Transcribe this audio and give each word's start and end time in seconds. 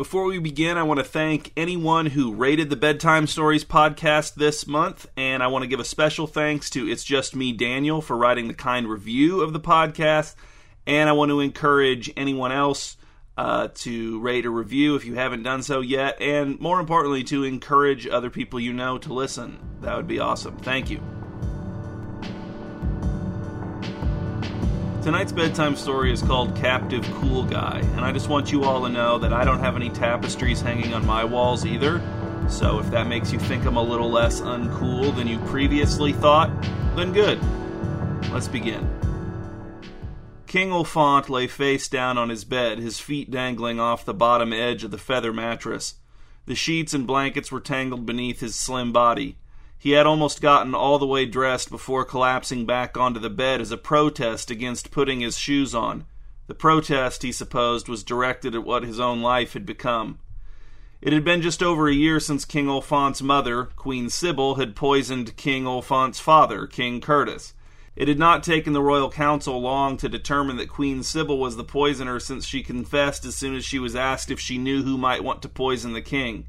Before 0.00 0.24
we 0.24 0.38
begin, 0.38 0.78
I 0.78 0.82
want 0.82 0.96
to 0.96 1.04
thank 1.04 1.52
anyone 1.58 2.06
who 2.06 2.32
rated 2.32 2.70
the 2.70 2.74
Bedtime 2.74 3.26
Stories 3.26 3.66
podcast 3.66 4.34
this 4.34 4.66
month, 4.66 5.06
and 5.14 5.42
I 5.42 5.48
want 5.48 5.62
to 5.62 5.68
give 5.68 5.78
a 5.78 5.84
special 5.84 6.26
thanks 6.26 6.70
to 6.70 6.88
It's 6.88 7.04
Just 7.04 7.36
Me 7.36 7.52
Daniel 7.52 8.00
for 8.00 8.16
writing 8.16 8.48
the 8.48 8.54
kind 8.54 8.88
review 8.88 9.42
of 9.42 9.52
the 9.52 9.60
podcast, 9.60 10.36
and 10.86 11.10
I 11.10 11.12
want 11.12 11.28
to 11.28 11.40
encourage 11.40 12.10
anyone 12.16 12.50
else 12.50 12.96
uh, 13.36 13.68
to 13.74 14.18
rate 14.20 14.46
or 14.46 14.50
review 14.52 14.96
if 14.96 15.04
you 15.04 15.16
haven't 15.16 15.42
done 15.42 15.62
so 15.62 15.82
yet, 15.82 16.18
and 16.18 16.58
more 16.60 16.80
importantly, 16.80 17.22
to 17.24 17.44
encourage 17.44 18.08
other 18.08 18.30
people 18.30 18.58
you 18.58 18.72
know 18.72 18.96
to 18.96 19.12
listen. 19.12 19.58
That 19.82 19.98
would 19.98 20.08
be 20.08 20.18
awesome. 20.18 20.56
Thank 20.60 20.88
you. 20.88 21.19
Tonight's 25.02 25.32
bedtime 25.32 25.76
story 25.76 26.12
is 26.12 26.20
called 26.20 26.54
Captive 26.56 27.02
Cool 27.14 27.44
Guy, 27.44 27.78
and 27.94 28.00
I 28.00 28.12
just 28.12 28.28
want 28.28 28.52
you 28.52 28.64
all 28.64 28.82
to 28.82 28.88
know 28.90 29.16
that 29.18 29.32
I 29.32 29.46
don't 29.46 29.60
have 29.60 29.74
any 29.74 29.88
tapestries 29.88 30.60
hanging 30.60 30.92
on 30.92 31.06
my 31.06 31.24
walls 31.24 31.64
either. 31.64 32.02
So 32.50 32.80
if 32.80 32.90
that 32.90 33.06
makes 33.06 33.32
you 33.32 33.38
think 33.38 33.64
I'm 33.64 33.78
a 33.78 33.82
little 33.82 34.10
less 34.10 34.42
uncool 34.42 35.16
than 35.16 35.26
you 35.26 35.38
previously 35.46 36.12
thought, 36.12 36.50
then 36.96 37.14
good. 37.14 37.40
Let's 38.30 38.46
begin. 38.46 38.86
King 40.46 40.68
Olfant 40.68 41.30
lay 41.30 41.46
face 41.46 41.88
down 41.88 42.18
on 42.18 42.28
his 42.28 42.44
bed, 42.44 42.78
his 42.78 43.00
feet 43.00 43.30
dangling 43.30 43.80
off 43.80 44.04
the 44.04 44.12
bottom 44.12 44.52
edge 44.52 44.84
of 44.84 44.90
the 44.90 44.98
feather 44.98 45.32
mattress. 45.32 45.94
The 46.44 46.54
sheets 46.54 46.92
and 46.92 47.06
blankets 47.06 47.50
were 47.50 47.60
tangled 47.60 48.04
beneath 48.04 48.40
his 48.40 48.54
slim 48.54 48.92
body. 48.92 49.38
He 49.82 49.92
had 49.92 50.04
almost 50.04 50.42
gotten 50.42 50.74
all 50.74 50.98
the 50.98 51.06
way 51.06 51.24
dressed 51.24 51.70
before 51.70 52.04
collapsing 52.04 52.66
back 52.66 52.98
onto 52.98 53.18
the 53.18 53.30
bed 53.30 53.62
as 53.62 53.72
a 53.72 53.78
protest 53.78 54.50
against 54.50 54.90
putting 54.90 55.20
his 55.20 55.38
shoes 55.38 55.74
on. 55.74 56.04
The 56.48 56.54
protest, 56.54 57.22
he 57.22 57.32
supposed, 57.32 57.88
was 57.88 58.04
directed 58.04 58.54
at 58.54 58.62
what 58.62 58.82
his 58.82 59.00
own 59.00 59.22
life 59.22 59.54
had 59.54 59.64
become. 59.64 60.18
It 61.00 61.14
had 61.14 61.24
been 61.24 61.40
just 61.40 61.62
over 61.62 61.88
a 61.88 61.94
year 61.94 62.20
since 62.20 62.44
King 62.44 62.68
Olfant's 62.68 63.22
mother, 63.22 63.70
Queen 63.74 64.10
Sybil, 64.10 64.56
had 64.56 64.76
poisoned 64.76 65.38
King 65.38 65.66
Olfant's 65.66 66.20
father, 66.20 66.66
King 66.66 67.00
Curtis. 67.00 67.54
It 67.96 68.06
had 68.06 68.18
not 68.18 68.42
taken 68.42 68.74
the 68.74 68.82
royal 68.82 69.10
council 69.10 69.62
long 69.62 69.96
to 69.96 70.10
determine 70.10 70.58
that 70.58 70.68
Queen 70.68 71.02
Sybil 71.02 71.38
was 71.38 71.56
the 71.56 71.64
poisoner 71.64 72.20
since 72.20 72.44
she 72.44 72.62
confessed 72.62 73.24
as 73.24 73.34
soon 73.34 73.56
as 73.56 73.64
she 73.64 73.78
was 73.78 73.96
asked 73.96 74.30
if 74.30 74.40
she 74.40 74.58
knew 74.58 74.82
who 74.82 74.98
might 74.98 75.24
want 75.24 75.40
to 75.40 75.48
poison 75.48 75.94
the 75.94 76.02
king. 76.02 76.44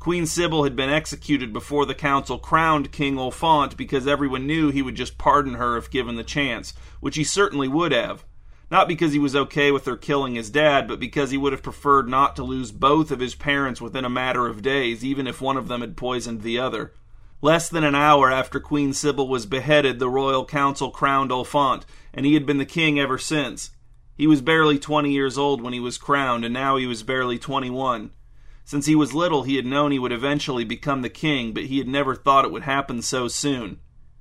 Queen 0.00 0.24
Sybil 0.24 0.64
had 0.64 0.74
been 0.74 0.88
executed 0.88 1.52
before 1.52 1.84
the 1.84 1.94
council 1.94 2.38
crowned 2.38 2.90
King 2.90 3.16
Olfant 3.16 3.76
because 3.76 4.06
everyone 4.06 4.46
knew 4.46 4.70
he 4.70 4.80
would 4.80 4.94
just 4.94 5.18
pardon 5.18 5.54
her 5.54 5.76
if 5.76 5.90
given 5.90 6.16
the 6.16 6.24
chance, 6.24 6.72
which 7.00 7.16
he 7.16 7.22
certainly 7.22 7.68
would 7.68 7.92
have. 7.92 8.24
Not 8.70 8.88
because 8.88 9.12
he 9.12 9.18
was 9.18 9.36
okay 9.36 9.70
with 9.70 9.84
her 9.84 9.98
killing 9.98 10.36
his 10.36 10.48
dad, 10.48 10.88
but 10.88 11.00
because 11.00 11.32
he 11.32 11.36
would 11.36 11.52
have 11.52 11.62
preferred 11.62 12.08
not 12.08 12.34
to 12.36 12.42
lose 12.42 12.72
both 12.72 13.10
of 13.10 13.20
his 13.20 13.34
parents 13.34 13.78
within 13.78 14.06
a 14.06 14.08
matter 14.08 14.46
of 14.46 14.62
days, 14.62 15.04
even 15.04 15.26
if 15.26 15.42
one 15.42 15.58
of 15.58 15.68
them 15.68 15.82
had 15.82 15.98
poisoned 15.98 16.40
the 16.40 16.58
other. 16.58 16.94
Less 17.42 17.68
than 17.68 17.84
an 17.84 17.94
hour 17.94 18.30
after 18.30 18.58
Queen 18.58 18.94
Sybil 18.94 19.28
was 19.28 19.44
beheaded, 19.44 19.98
the 19.98 20.08
royal 20.08 20.46
council 20.46 20.90
crowned 20.90 21.30
Olfant, 21.30 21.84
and 22.14 22.24
he 22.24 22.32
had 22.32 22.46
been 22.46 22.58
the 22.58 22.64
king 22.64 22.98
ever 22.98 23.18
since. 23.18 23.72
He 24.16 24.26
was 24.26 24.40
barely 24.40 24.78
twenty 24.78 25.12
years 25.12 25.36
old 25.36 25.60
when 25.60 25.74
he 25.74 25.80
was 25.80 25.98
crowned, 25.98 26.46
and 26.46 26.54
now 26.54 26.76
he 26.76 26.86
was 26.86 27.02
barely 27.02 27.38
twenty 27.38 27.68
one. 27.68 28.12
Since 28.70 28.86
he 28.86 28.94
was 28.94 29.12
little, 29.12 29.42
he 29.42 29.56
had 29.56 29.66
known 29.66 29.90
he 29.90 29.98
would 29.98 30.12
eventually 30.12 30.62
become 30.62 31.02
the 31.02 31.08
king, 31.08 31.52
but 31.52 31.64
he 31.64 31.78
had 31.78 31.88
never 31.88 32.14
thought 32.14 32.44
it 32.44 32.52
would 32.52 32.62
happen 32.62 33.02
so 33.02 33.26
soon. 33.26 33.80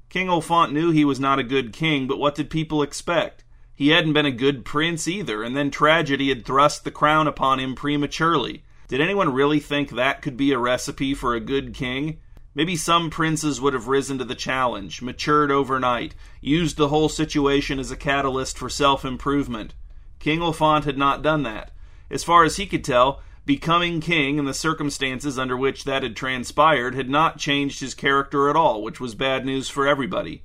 King 0.10 0.26
Olfant 0.26 0.72
knew 0.72 0.90
he 0.90 1.06
was 1.06 1.20
not 1.20 1.38
a 1.38 1.44
good 1.44 1.72
king, 1.72 2.08
but 2.08 2.18
what 2.18 2.34
did 2.34 2.50
people 2.50 2.82
expect? 2.82 3.44
He 3.76 3.90
hadn't 3.90 4.14
been 4.14 4.26
a 4.26 4.32
good 4.32 4.66
prince 4.66 5.08
either, 5.08 5.44
and 5.44 5.56
then 5.56 5.70
tragedy 5.70 6.30
had 6.30 6.48
thrust 6.48 6.84
the 6.84 6.90
crown 6.90 7.28
upon 7.28 7.60
him 7.60 7.76
prematurely. 7.76 8.64
Did 8.88 9.02
anyone 9.02 9.32
really 9.32 9.60
think 9.60 9.92
that 9.92 10.24
could 10.24 10.36
be 10.36 10.52
a 10.52 10.58
recipe 10.58 11.14
for 11.14 11.36
a 11.36 11.40
good 11.40 11.76
king? 11.76 12.18
Maybe 12.56 12.76
some 12.76 13.12
princes 13.12 13.62
would 13.62 13.76
have 13.76 13.88
risen 13.88 14.18
to 14.18 14.26
the 14.26 14.34
challenge, 14.34 15.04
matured 15.04 15.52
overnight, 15.52 16.16
used 16.42 16.76
the 16.76 16.88
whole 16.88 17.08
situation 17.08 17.78
as 17.78 17.92
a 17.92 17.96
catalyst 17.96 18.58
for 18.58 18.68
self 18.68 19.06
improvement. 19.06 19.76
King 20.18 20.40
Olfant 20.40 20.86
had 20.86 20.98
not 20.98 21.22
done 21.22 21.44
that. 21.44 21.70
As 22.10 22.24
far 22.24 22.44
as 22.44 22.58
he 22.58 22.66
could 22.66 22.84
tell, 22.84 23.22
becoming 23.50 24.00
king 24.00 24.38
and 24.38 24.48
the 24.48 24.54
circumstances 24.54 25.40
under 25.40 25.58
which 25.58 25.84
that 25.84 26.04
had 26.04 26.16
transpired 26.16 26.94
had 26.94 27.10
not 27.10 27.40
changed 27.40 27.80
his 27.80 27.96
character 27.96 28.48
at 28.48 28.56
all, 28.56 28.84
which 28.84 29.00
was 29.00 29.16
bad 29.16 29.44
news 29.44 29.68
for 29.68 29.88
everybody. 29.88 30.44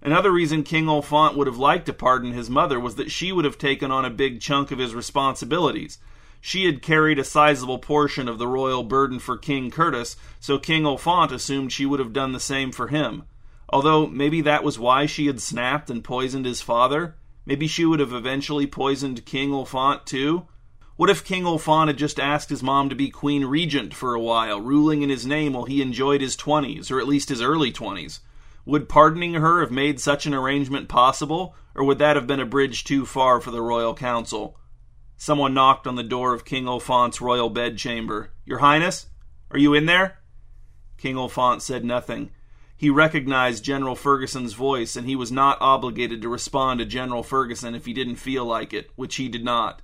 Another 0.00 0.30
reason 0.30 0.62
King 0.62 0.86
Olfant 0.86 1.34
would 1.34 1.48
have 1.48 1.58
liked 1.58 1.86
to 1.86 1.92
pardon 1.92 2.30
his 2.30 2.48
mother 2.48 2.78
was 2.78 2.94
that 2.94 3.10
she 3.10 3.32
would 3.32 3.44
have 3.44 3.58
taken 3.58 3.90
on 3.90 4.04
a 4.04 4.08
big 4.08 4.40
chunk 4.40 4.70
of 4.70 4.78
his 4.78 4.94
responsibilities. 4.94 5.98
She 6.40 6.66
had 6.66 6.80
carried 6.80 7.18
a 7.18 7.24
sizable 7.24 7.80
portion 7.80 8.28
of 8.28 8.38
the 8.38 8.46
royal 8.46 8.84
burden 8.84 9.18
for 9.18 9.36
King 9.36 9.72
Curtis, 9.72 10.16
so 10.38 10.56
King 10.56 10.84
Olfant 10.84 11.32
assumed 11.32 11.72
she 11.72 11.86
would 11.86 11.98
have 11.98 12.12
done 12.12 12.30
the 12.30 12.38
same 12.38 12.70
for 12.70 12.86
him. 12.86 13.24
Although 13.68 14.06
maybe 14.06 14.40
that 14.42 14.62
was 14.62 14.78
why 14.78 15.06
she 15.06 15.26
had 15.26 15.40
snapped 15.40 15.90
and 15.90 16.04
poisoned 16.04 16.46
his 16.46 16.60
father. 16.60 17.16
Maybe 17.44 17.66
she 17.66 17.84
would 17.84 17.98
have 17.98 18.12
eventually 18.12 18.68
poisoned 18.68 19.26
King 19.26 19.50
Olfant 19.50 20.04
too. 20.04 20.46
What 20.96 21.10
if 21.10 21.24
King 21.24 21.42
Olfant 21.42 21.88
had 21.88 21.96
just 21.96 22.20
asked 22.20 22.50
his 22.50 22.62
mom 22.62 22.88
to 22.88 22.94
be 22.94 23.10
Queen 23.10 23.46
Regent 23.46 23.92
for 23.92 24.14
a 24.14 24.20
while, 24.20 24.60
ruling 24.60 25.02
in 25.02 25.10
his 25.10 25.26
name 25.26 25.54
while 25.54 25.64
he 25.64 25.82
enjoyed 25.82 26.20
his 26.20 26.36
20s, 26.36 26.88
or 26.88 27.00
at 27.00 27.08
least 27.08 27.30
his 27.30 27.42
early 27.42 27.72
20s? 27.72 28.20
Would 28.64 28.88
pardoning 28.88 29.34
her 29.34 29.60
have 29.60 29.72
made 29.72 29.98
such 29.98 30.24
an 30.24 30.34
arrangement 30.34 30.88
possible, 30.88 31.56
or 31.74 31.82
would 31.82 31.98
that 31.98 32.14
have 32.14 32.28
been 32.28 32.38
a 32.38 32.46
bridge 32.46 32.84
too 32.84 33.06
far 33.06 33.40
for 33.40 33.50
the 33.50 33.60
royal 33.60 33.92
council? 33.92 34.56
Someone 35.16 35.52
knocked 35.52 35.88
on 35.88 35.96
the 35.96 36.04
door 36.04 36.32
of 36.32 36.44
King 36.44 36.66
Olfant's 36.66 37.20
royal 37.20 37.50
bedchamber. 37.50 38.30
Your 38.44 38.58
Highness? 38.58 39.06
Are 39.50 39.58
you 39.58 39.74
in 39.74 39.86
there? 39.86 40.18
King 40.96 41.16
Olfant 41.16 41.60
said 41.60 41.84
nothing. 41.84 42.30
He 42.76 42.88
recognized 42.88 43.64
General 43.64 43.96
Ferguson's 43.96 44.52
voice, 44.52 44.94
and 44.94 45.08
he 45.08 45.16
was 45.16 45.32
not 45.32 45.58
obligated 45.60 46.22
to 46.22 46.28
respond 46.28 46.78
to 46.78 46.86
General 46.86 47.24
Ferguson 47.24 47.74
if 47.74 47.84
he 47.84 47.92
didn't 47.92 48.16
feel 48.16 48.44
like 48.44 48.72
it, 48.72 48.90
which 48.94 49.16
he 49.16 49.28
did 49.28 49.44
not. 49.44 49.82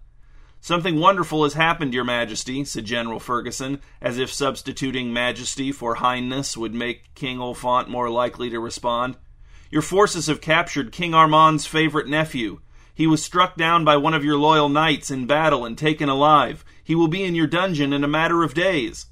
Something 0.62 1.00
wonderful 1.00 1.44
has 1.44 1.54
happened, 1.54 1.94
Your 1.94 2.04
Majesty, 2.04 2.65
said 2.65 2.84
General 2.84 3.19
Ferguson, 3.19 3.81
as 4.00 4.19
if 4.19 4.32
substituting 4.32 5.12
majesty 5.12 5.72
for 5.72 5.97
highness 5.97 6.56
would 6.56 6.75
make 6.75 7.15
King 7.15 7.38
Olfant 7.38 7.88
more 7.88 8.10
likely 8.10 8.50
to 8.50 8.60
respond. 8.60 9.16
Your 9.71 9.82
forces 9.82 10.26
have 10.26 10.43
captured 10.43 10.93
King 10.93 11.12
Armand's 11.12 11.66
favorite 11.66 12.09
nephew. 12.09 12.60
He 12.94 13.06
was 13.06 13.25
struck 13.25 13.56
down 13.56 13.87
by 13.87 13.97
one 13.97 14.12
of 14.12 14.25
your 14.25 14.37
loyal 14.37 14.69
knights 14.69 15.10
in 15.10 15.26
battle 15.26 15.65
and 15.65 15.78
taken 15.78 16.10
alive. 16.10 16.62
He 16.84 16.94
will 16.94 17.09
be 17.09 17.25
in 17.25 17.34
your 17.34 17.47
dungeon 17.47 17.94
in 17.94 18.04
a 18.04 18.09
matter 18.09 18.42
of 18.42 18.53
days. 18.53 19.06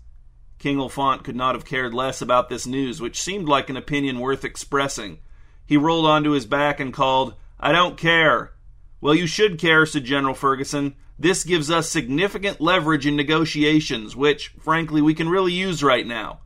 King 0.58 0.76
Olfant 0.76 1.24
could 1.24 1.36
not 1.36 1.54
have 1.54 1.64
cared 1.64 1.94
less 1.94 2.20
about 2.20 2.50
this 2.50 2.66
news, 2.66 3.00
which 3.00 3.22
seemed 3.22 3.48
like 3.48 3.70
an 3.70 3.76
opinion 3.76 4.18
worth 4.18 4.44
expressing. 4.44 5.20
He 5.64 5.78
rolled 5.78 6.04
onto 6.04 6.32
his 6.32 6.44
back 6.44 6.80
and 6.80 6.92
called, 6.92 7.34
I 7.58 7.72
don't 7.72 7.96
care. 7.96 8.52
Well, 9.00 9.14
you 9.14 9.26
should 9.26 9.58
care, 9.58 9.86
said 9.86 10.04
General 10.04 10.34
Ferguson. 10.34 10.96
This 11.18 11.42
gives 11.42 11.70
us 11.70 11.88
significant 11.88 12.60
leverage 12.60 13.06
in 13.06 13.16
negotiations, 13.16 14.14
which, 14.14 14.48
frankly, 14.60 15.02
we 15.02 15.14
can 15.14 15.28
really 15.28 15.52
use 15.52 15.82
right 15.82 16.06
now. 16.06 16.40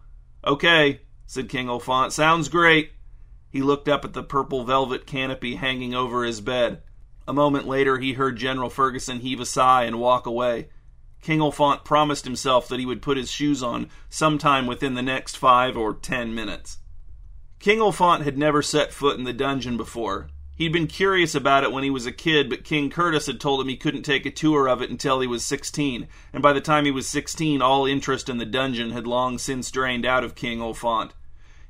Okay, 0.44 1.02
said 1.26 1.48
King 1.48 1.66
Olfont, 1.66 2.12
Sounds 2.12 2.48
great. 2.48 2.92
He 3.50 3.60
looked 3.60 3.88
up 3.88 4.04
at 4.04 4.14
the 4.14 4.22
purple 4.22 4.64
velvet 4.64 5.06
canopy 5.06 5.56
hanging 5.56 5.94
over 5.94 6.24
his 6.24 6.40
bed. 6.40 6.82
A 7.28 7.34
moment 7.34 7.68
later, 7.68 7.98
he 7.98 8.14
heard 8.14 8.36
General 8.36 8.70
Ferguson 8.70 9.20
heave 9.20 9.40
a 9.40 9.46
sigh 9.46 9.84
and 9.84 10.00
walk 10.00 10.26
away. 10.26 10.68
King 11.20 11.38
Olfont 11.38 11.84
promised 11.84 12.24
himself 12.24 12.66
that 12.68 12.80
he 12.80 12.86
would 12.86 13.02
put 13.02 13.16
his 13.16 13.30
shoes 13.30 13.62
on 13.62 13.90
sometime 14.08 14.66
within 14.66 14.94
the 14.94 15.02
next 15.02 15.36
five 15.36 15.76
or 15.76 15.94
ten 15.94 16.34
minutes. 16.34 16.78
King 17.60 17.78
Olfont 17.78 18.22
had 18.22 18.36
never 18.36 18.60
set 18.60 18.92
foot 18.92 19.18
in 19.18 19.24
the 19.24 19.32
dungeon 19.32 19.76
before. 19.76 20.30
He'd 20.62 20.72
been 20.72 20.86
curious 20.86 21.34
about 21.34 21.64
it 21.64 21.72
when 21.72 21.82
he 21.82 21.90
was 21.90 22.06
a 22.06 22.12
kid, 22.12 22.48
but 22.48 22.62
King 22.62 22.88
Curtis 22.88 23.26
had 23.26 23.40
told 23.40 23.60
him 23.60 23.66
he 23.66 23.76
couldn't 23.76 24.04
take 24.04 24.24
a 24.24 24.30
tour 24.30 24.68
of 24.68 24.80
it 24.80 24.90
until 24.90 25.18
he 25.18 25.26
was 25.26 25.44
16, 25.44 26.06
and 26.32 26.40
by 26.40 26.52
the 26.52 26.60
time 26.60 26.84
he 26.84 26.92
was 26.92 27.08
16, 27.08 27.60
all 27.60 27.84
interest 27.84 28.28
in 28.28 28.38
the 28.38 28.46
dungeon 28.46 28.92
had 28.92 29.04
long 29.04 29.38
since 29.38 29.72
drained 29.72 30.06
out 30.06 30.22
of 30.22 30.36
King 30.36 30.60
Olfont. 30.60 31.10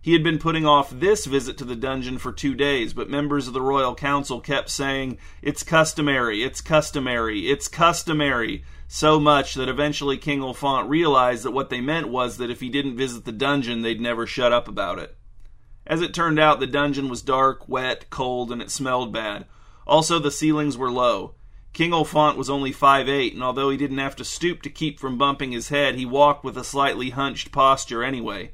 He 0.02 0.12
had 0.12 0.22
been 0.22 0.38
putting 0.38 0.66
off 0.66 0.90
this 0.90 1.24
visit 1.24 1.56
to 1.56 1.64
the 1.64 1.74
dungeon 1.74 2.18
for 2.18 2.32
two 2.32 2.54
days, 2.54 2.92
but 2.92 3.08
members 3.08 3.48
of 3.48 3.54
the 3.54 3.62
royal 3.62 3.94
council 3.94 4.42
kept 4.42 4.68
saying, 4.68 5.16
It's 5.40 5.62
customary, 5.62 6.42
it's 6.42 6.60
customary, 6.60 7.50
it's 7.50 7.68
customary, 7.68 8.62
so 8.88 9.18
much 9.18 9.54
that 9.54 9.70
eventually 9.70 10.18
King 10.18 10.40
Olfont 10.40 10.90
realized 10.90 11.44
that 11.44 11.52
what 11.52 11.70
they 11.70 11.80
meant 11.80 12.10
was 12.10 12.36
that 12.36 12.50
if 12.50 12.60
he 12.60 12.68
didn't 12.68 12.98
visit 12.98 13.24
the 13.24 13.32
dungeon, 13.32 13.80
they'd 13.80 14.02
never 14.02 14.26
shut 14.26 14.52
up 14.52 14.68
about 14.68 14.98
it. 14.98 15.16
As 15.86 16.00
it 16.00 16.14
turned 16.14 16.38
out, 16.38 16.60
the 16.60 16.66
dungeon 16.66 17.08
was 17.08 17.22
dark, 17.22 17.68
wet, 17.68 18.08
cold, 18.10 18.52
and 18.52 18.62
it 18.62 18.70
smelled 18.70 19.12
bad. 19.12 19.46
Also, 19.86 20.18
the 20.18 20.30
ceilings 20.30 20.76
were 20.76 20.90
low. 20.90 21.34
King 21.72 21.92
Olfont 21.92 22.36
was 22.36 22.50
only 22.50 22.70
five 22.70 23.08
eight, 23.08 23.32
and 23.32 23.42
although 23.42 23.70
he 23.70 23.76
didn't 23.76 23.98
have 23.98 24.14
to 24.16 24.24
stoop 24.24 24.62
to 24.62 24.70
keep 24.70 25.00
from 25.00 25.18
bumping 25.18 25.52
his 25.52 25.70
head, 25.70 25.94
he 25.94 26.04
walked 26.04 26.44
with 26.44 26.56
a 26.56 26.64
slightly 26.64 27.10
hunched 27.10 27.50
posture 27.50 28.04
anyway. 28.04 28.52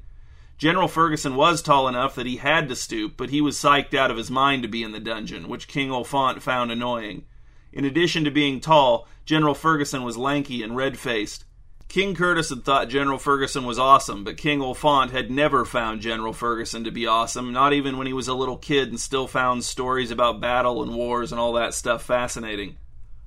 General 0.57 0.89
Ferguson 0.89 1.37
was 1.37 1.63
tall 1.63 1.87
enough 1.87 2.15
that 2.15 2.27
he 2.27 2.37
had 2.37 2.69
to 2.69 2.77
stoop, 2.77 3.17
but 3.17 3.31
he 3.31 3.41
was 3.41 3.57
psyched 3.57 3.95
out 3.95 4.11
of 4.11 4.17
his 4.17 4.31
mind 4.31 4.63
to 4.63 4.69
be 4.69 4.83
in 4.83 4.93
the 4.93 5.01
dungeon, 5.01 5.49
which 5.49 5.69
King 5.69 5.91
Olfont 5.91 6.43
found 6.43 6.73
annoying. 6.73 7.25
In 7.73 7.85
addition 7.85 8.25
to 8.25 8.31
being 8.31 8.61
tall, 8.61 9.07
General 9.25 9.55
Ferguson 9.55 10.03
was 10.03 10.17
lanky 10.17 10.63
and 10.63 10.75
red 10.75 10.99
faced. 10.99 11.45
King 11.89 12.15
Curtis 12.15 12.51
had 12.51 12.65
thought 12.65 12.91
General 12.91 13.19
Ferguson 13.19 13.65
was 13.65 13.79
awesome, 13.79 14.23
but 14.23 14.37
King 14.37 14.61
Olfaunt 14.61 15.11
had 15.11 15.31
never 15.31 15.65
found 15.65 16.03
General 16.03 16.35
Ferguson 16.35 16.85
to 16.85 16.91
be 16.91 17.07
awesome, 17.07 17.51
not 17.51 17.73
even 17.73 17.97
when 17.97 18.07
he 18.07 18.13
was 18.13 18.29
a 18.29 18.35
little 18.35 18.59
kid 18.59 18.91
and 18.91 19.01
still 19.01 19.27
found 19.27 19.65
stories 19.65 20.11
about 20.11 20.41
battle 20.41 20.83
and 20.83 20.95
wars 20.95 21.33
and 21.33 21.41
all 21.41 21.55
that 21.55 21.73
stuff 21.73 22.03
fascinating. 22.03 22.77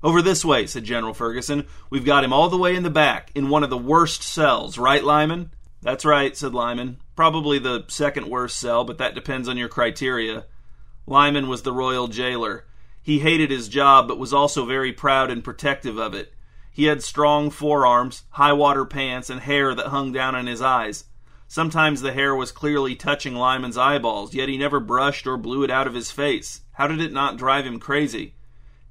Over 0.00 0.22
this 0.22 0.44
way, 0.44 0.66
said 0.66 0.84
General 0.84 1.12
Ferguson. 1.12 1.66
We've 1.90 2.04
got 2.04 2.22
him 2.22 2.32
all 2.32 2.48
the 2.48 2.56
way 2.56 2.76
in 2.76 2.84
the 2.84 2.90
back, 2.90 3.32
in 3.34 3.48
one 3.48 3.64
of 3.64 3.70
the 3.70 3.76
worst 3.76 4.22
cells, 4.22 4.78
right, 4.78 5.02
Lyman? 5.02 5.50
That's 5.80 6.04
right, 6.04 6.36
said 6.36 6.54
Lyman. 6.54 6.98
Probably 7.16 7.58
the 7.58 7.84
second 7.88 8.28
worst 8.28 8.58
cell, 8.58 8.84
but 8.84 8.98
that 8.98 9.16
depends 9.16 9.48
on 9.48 9.56
your 9.56 9.68
criteria. 9.68 10.44
Lyman 11.04 11.48
was 11.48 11.62
the 11.62 11.72
royal 11.72 12.06
jailer. 12.06 12.64
He 13.02 13.18
hated 13.18 13.50
his 13.50 13.68
job, 13.68 14.06
but 14.06 14.20
was 14.20 14.32
also 14.32 14.64
very 14.64 14.92
proud 14.92 15.32
and 15.32 15.42
protective 15.42 15.98
of 15.98 16.14
it. 16.14 16.32
He 16.72 16.84
had 16.84 17.02
strong 17.02 17.50
forearms, 17.50 18.24
high 18.30 18.54
water 18.54 18.86
pants, 18.86 19.28
and 19.28 19.42
hair 19.42 19.74
that 19.74 19.88
hung 19.88 20.10
down 20.10 20.34
in 20.34 20.46
his 20.46 20.62
eyes. 20.62 21.04
Sometimes 21.46 22.00
the 22.00 22.14
hair 22.14 22.34
was 22.34 22.50
clearly 22.50 22.96
touching 22.96 23.34
Lyman's 23.34 23.76
eyeballs, 23.76 24.32
yet 24.32 24.48
he 24.48 24.56
never 24.56 24.80
brushed 24.80 25.26
or 25.26 25.36
blew 25.36 25.62
it 25.64 25.70
out 25.70 25.86
of 25.86 25.92
his 25.92 26.10
face. 26.10 26.62
How 26.72 26.86
did 26.86 27.02
it 27.02 27.12
not 27.12 27.36
drive 27.36 27.66
him 27.66 27.78
crazy? 27.78 28.34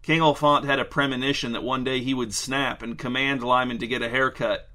King 0.04 0.22
Olfaunt 0.22 0.66
had 0.66 0.78
a 0.78 0.86
premonition 0.86 1.54
that 1.54 1.63
one 1.63 1.83
day 1.83 2.01
he 2.01 2.13
would 2.13 2.36
snap 2.36 2.83
and 2.83 3.00
command 3.00 3.42
Lyman 3.42 3.80
to 3.80 3.88
get 3.88 4.04
a 4.04 4.10
haircut. 4.10 4.69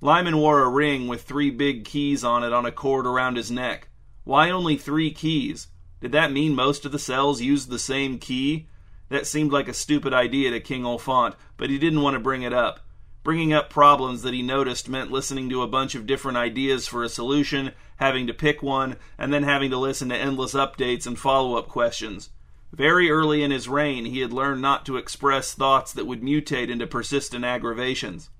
Lyman 0.00 0.38
wore 0.38 0.62
a 0.62 0.68
ring 0.68 1.06
with 1.06 1.22
three 1.22 1.50
big 1.50 1.84
keys 1.84 2.24
on 2.24 2.42
it 2.42 2.52
on 2.52 2.66
a 2.66 2.72
cord 2.72 3.06
around 3.06 3.36
his 3.36 3.50
neck. 3.50 3.88
Why 4.24 4.50
only 4.50 4.76
three 4.76 5.12
keys? 5.12 5.68
Did 6.00 6.12
that 6.12 6.32
mean 6.32 6.54
most 6.54 6.84
of 6.84 6.90
the 6.90 6.98
cells 6.98 7.40
used 7.40 7.68
the 7.68 7.78
same 7.78 8.18
key? 8.18 8.66
That 9.10 9.26
seemed 9.26 9.52
like 9.52 9.68
a 9.68 9.74
stupid 9.74 10.14
idea 10.14 10.50
to 10.50 10.60
King 10.60 10.84
Olfont, 10.84 11.34
but 11.56 11.68
he 11.68 11.78
didn't 11.78 12.00
want 12.00 12.14
to 12.14 12.20
bring 12.20 12.42
it 12.42 12.52
up. 12.52 12.80
Bringing 13.22 13.52
up 13.52 13.68
problems 13.68 14.22
that 14.22 14.32
he 14.32 14.40
noticed 14.40 14.88
meant 14.88 15.10
listening 15.10 15.50
to 15.50 15.62
a 15.62 15.68
bunch 15.68 15.94
of 15.94 16.06
different 16.06 16.38
ideas 16.38 16.86
for 16.86 17.04
a 17.04 17.08
solution, 17.08 17.72
having 17.96 18.26
to 18.28 18.32
pick 18.32 18.62
one, 18.62 18.96
and 19.18 19.34
then 19.34 19.42
having 19.42 19.70
to 19.70 19.76
listen 19.76 20.08
to 20.08 20.16
endless 20.16 20.54
updates 20.54 21.06
and 21.06 21.18
follow 21.18 21.56
up 21.56 21.68
questions. 21.68 22.30
Very 22.72 23.10
early 23.10 23.42
in 23.42 23.50
his 23.50 23.68
reign, 23.68 24.06
he 24.06 24.20
had 24.20 24.32
learned 24.32 24.62
not 24.62 24.86
to 24.86 24.96
express 24.96 25.52
thoughts 25.52 25.92
that 25.92 26.06
would 26.06 26.22
mutate 26.22 26.70
into 26.70 26.86
persistent 26.86 27.44
aggravations. 27.44 28.30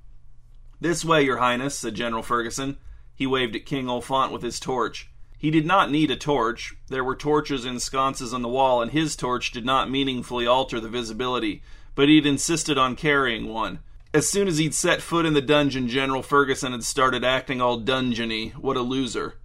This 0.80 1.04
way, 1.04 1.22
Your 1.24 1.38
Highness, 1.38 1.76
said 1.76 1.94
General 1.94 2.22
Ferguson. 2.22 2.78
He 3.14 3.26
waved 3.26 3.56
at 3.56 3.66
King 3.66 3.86
Olfont 3.86 4.30
with 4.30 4.42
his 4.42 4.60
torch. 4.60 5.09
He 5.40 5.50
did 5.50 5.64
not 5.64 5.90
need 5.90 6.10
a 6.10 6.16
torch. 6.16 6.74
There 6.88 7.02
were 7.02 7.16
torches 7.16 7.64
in 7.64 7.80
sconces 7.80 8.34
on 8.34 8.42
the 8.42 8.48
wall, 8.48 8.82
and 8.82 8.90
his 8.90 9.16
torch 9.16 9.52
did 9.52 9.64
not 9.64 9.90
meaningfully 9.90 10.46
alter 10.46 10.78
the 10.80 10.90
visibility, 10.90 11.62
but 11.94 12.10
he'd 12.10 12.26
insisted 12.26 12.76
on 12.76 12.94
carrying 12.94 13.48
one. 13.48 13.78
As 14.12 14.28
soon 14.28 14.48
as 14.48 14.58
he'd 14.58 14.74
set 14.74 15.00
foot 15.00 15.24
in 15.24 15.32
the 15.32 15.40
dungeon, 15.40 15.88
General 15.88 16.22
Ferguson 16.22 16.72
had 16.72 16.84
started 16.84 17.24
acting 17.24 17.62
all 17.62 17.80
dungeony. 17.80 18.52
What 18.52 18.76
a 18.76 18.82
loser. 18.82 19.38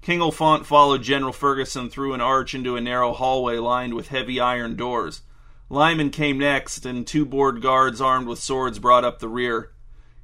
King 0.00 0.20
Olfaunt 0.20 0.64
followed 0.64 1.02
General 1.02 1.34
Ferguson 1.34 1.90
through 1.90 2.14
an 2.14 2.22
arch 2.22 2.54
into 2.54 2.74
a 2.74 2.80
narrow 2.80 3.12
hallway 3.12 3.58
lined 3.58 3.92
with 3.92 4.08
heavy 4.08 4.40
iron 4.40 4.74
doors. 4.74 5.20
Lyman 5.68 6.08
came 6.08 6.38
next, 6.38 6.86
and 6.86 7.06
two 7.06 7.26
bored 7.26 7.60
guards 7.60 8.00
armed 8.00 8.26
with 8.26 8.38
swords 8.38 8.78
brought 8.78 9.04
up 9.04 9.18
the 9.18 9.28
rear. 9.28 9.72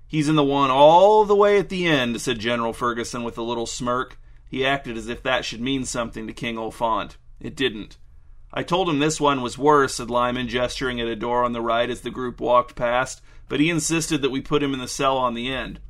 He's 0.07 0.31
in 0.31 0.37
the 0.37 0.43
one 0.43 0.71
all 0.71 1.27
the 1.27 1.37
way 1.37 1.59
at 1.59 1.69
the 1.69 1.87
end, 1.87 2.19
said 2.19 2.39
General 2.39 2.73
Ferguson 2.73 3.25
with 3.25 3.37
a 3.37 3.43
little 3.43 3.67
smirk. 3.67 4.19
He 4.49 4.65
acted 4.65 4.97
as 4.97 5.09
if 5.09 5.23
that 5.23 5.45
should 5.45 5.61
mean 5.61 5.85
something 5.85 6.27
to 6.27 6.33
King 6.33 6.57
Olfaunt. 6.57 7.17
It 7.41 7.55
didn't. 7.55 7.99
I 8.53 8.63
told 8.63 8.89
him 8.89 8.99
this 8.99 9.21
one 9.21 9.43
was 9.43 9.59
worse, 9.59 9.97
said 9.97 10.11
Lyman, 10.11 10.49
gesturing 10.49 11.01
at 11.01 11.07
a 11.07 11.15
door 11.15 11.45
on 11.45 11.53
the 11.53 11.61
right 11.61 11.91
as 11.91 12.01
the 12.01 12.11
group 12.11 12.41
walked 12.41 12.75
past, 12.75 13.21
but 13.49 13.61
he 13.61 13.69
insisted 13.69 14.23
that 14.23 14.31
we 14.31 14.41
put 14.41 14.63
him 14.63 14.73
in 14.73 14.81
the 14.81 14.89
cell 14.89 15.19
on 15.19 15.35
the 15.35 15.53
end. 15.53 15.81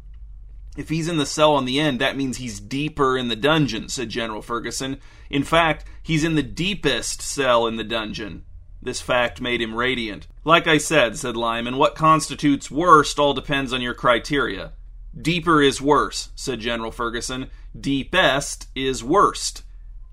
If 0.76 0.88
he's 0.88 1.08
in 1.08 1.16
the 1.16 1.26
cell 1.26 1.54
on 1.54 1.64
the 1.64 1.78
end, 1.80 2.00
that 2.00 2.16
means 2.16 2.36
he's 2.36 2.60
deeper 2.60 3.16
in 3.16 3.28
the 3.28 3.36
dungeon, 3.36 3.88
said 3.88 4.08
General 4.08 4.42
Ferguson. 4.42 4.98
In 5.30 5.44
fact, 5.44 5.84
he's 6.02 6.24
in 6.24 6.34
the 6.34 6.42
deepest 6.42 7.22
cell 7.22 7.66
in 7.66 7.76
the 7.76 7.84
dungeon. 7.84 8.44
This 8.80 9.00
fact 9.00 9.40
made 9.40 9.60
him 9.60 9.74
radiant. 9.74 10.28
Like 10.44 10.66
I 10.68 10.78
said, 10.78 11.16
said 11.16 11.36
Lyman, 11.36 11.76
what 11.78 11.96
constitutes 11.96 12.70
worst 12.70 13.18
all 13.18 13.34
depends 13.34 13.72
on 13.72 13.80
your 13.80 13.94
criteria. 13.94 14.72
Deeper 15.16 15.62
is 15.62 15.80
worse, 15.80 16.30
said 16.34 16.60
General 16.60 16.90
Ferguson. 16.90 17.50
Deepest 17.78 18.68
is 18.74 19.02
worst. 19.02 19.62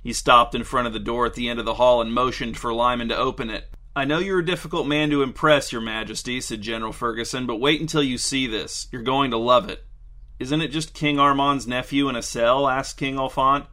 He 0.04 0.14
stopped 0.14 0.54
in 0.54 0.64
front 0.64 0.88
of 0.88 0.94
the 0.94 1.00
door 1.00 1.26
at 1.26 1.34
the 1.34 1.50
end 1.50 1.60
of 1.60 1.66
the 1.66 1.76
hall 1.76 2.02
and 2.02 2.14
motioned 2.14 2.58
for 2.58 2.74
Lyman 2.74 3.10
to 3.10 3.18
open 3.18 3.50
it. 3.50 3.70
I 3.96 4.06
know 4.06 4.20
you're 4.20 4.40
a 4.40 4.46
difficult 4.46 4.88
man 4.88 5.10
to 5.12 5.24
impress, 5.24 5.72
Your 5.72 5.82
Majesty, 5.82 6.42
said 6.42 6.62
General 6.62 6.92
Ferguson, 6.92 7.46
but 7.46 7.62
wait 7.62 7.80
until 7.80 8.04
you 8.04 8.18
see 8.18 8.46
this. 8.46 8.88
You're 8.92 9.02
going 9.02 9.32
to 9.32 9.38
love 9.38 9.70
it. 9.70 9.86
Isn't 10.38 10.62
it 10.62 10.68
just 10.68 10.94
King 10.94 11.18
Armand's 11.18 11.66
nephew 11.66 12.10
in 12.10 12.16
a 12.16 12.22
cell? 12.22 12.68
asked 12.68 12.98
King 12.98 13.16
Olfaunt. 13.16 13.68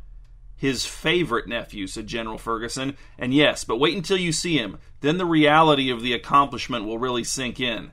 His 0.55 0.87
favorite 0.87 1.49
nephew, 1.49 1.89
said 1.89 2.07
General 2.07 2.39
Ferguson. 2.39 2.97
And 3.19 3.35
yes, 3.35 3.65
but 3.65 3.81
wait 3.81 3.97
until 3.97 4.17
you 4.17 4.31
see 4.31 4.57
him. 4.59 4.79
Then 5.01 5.19
the 5.19 5.27
reality 5.27 5.91
of 5.91 6.03
the 6.03 6.13
accomplishment 6.13 6.85
will 6.85 6.99
really 6.99 7.25
sink 7.25 7.59
in. 7.59 7.91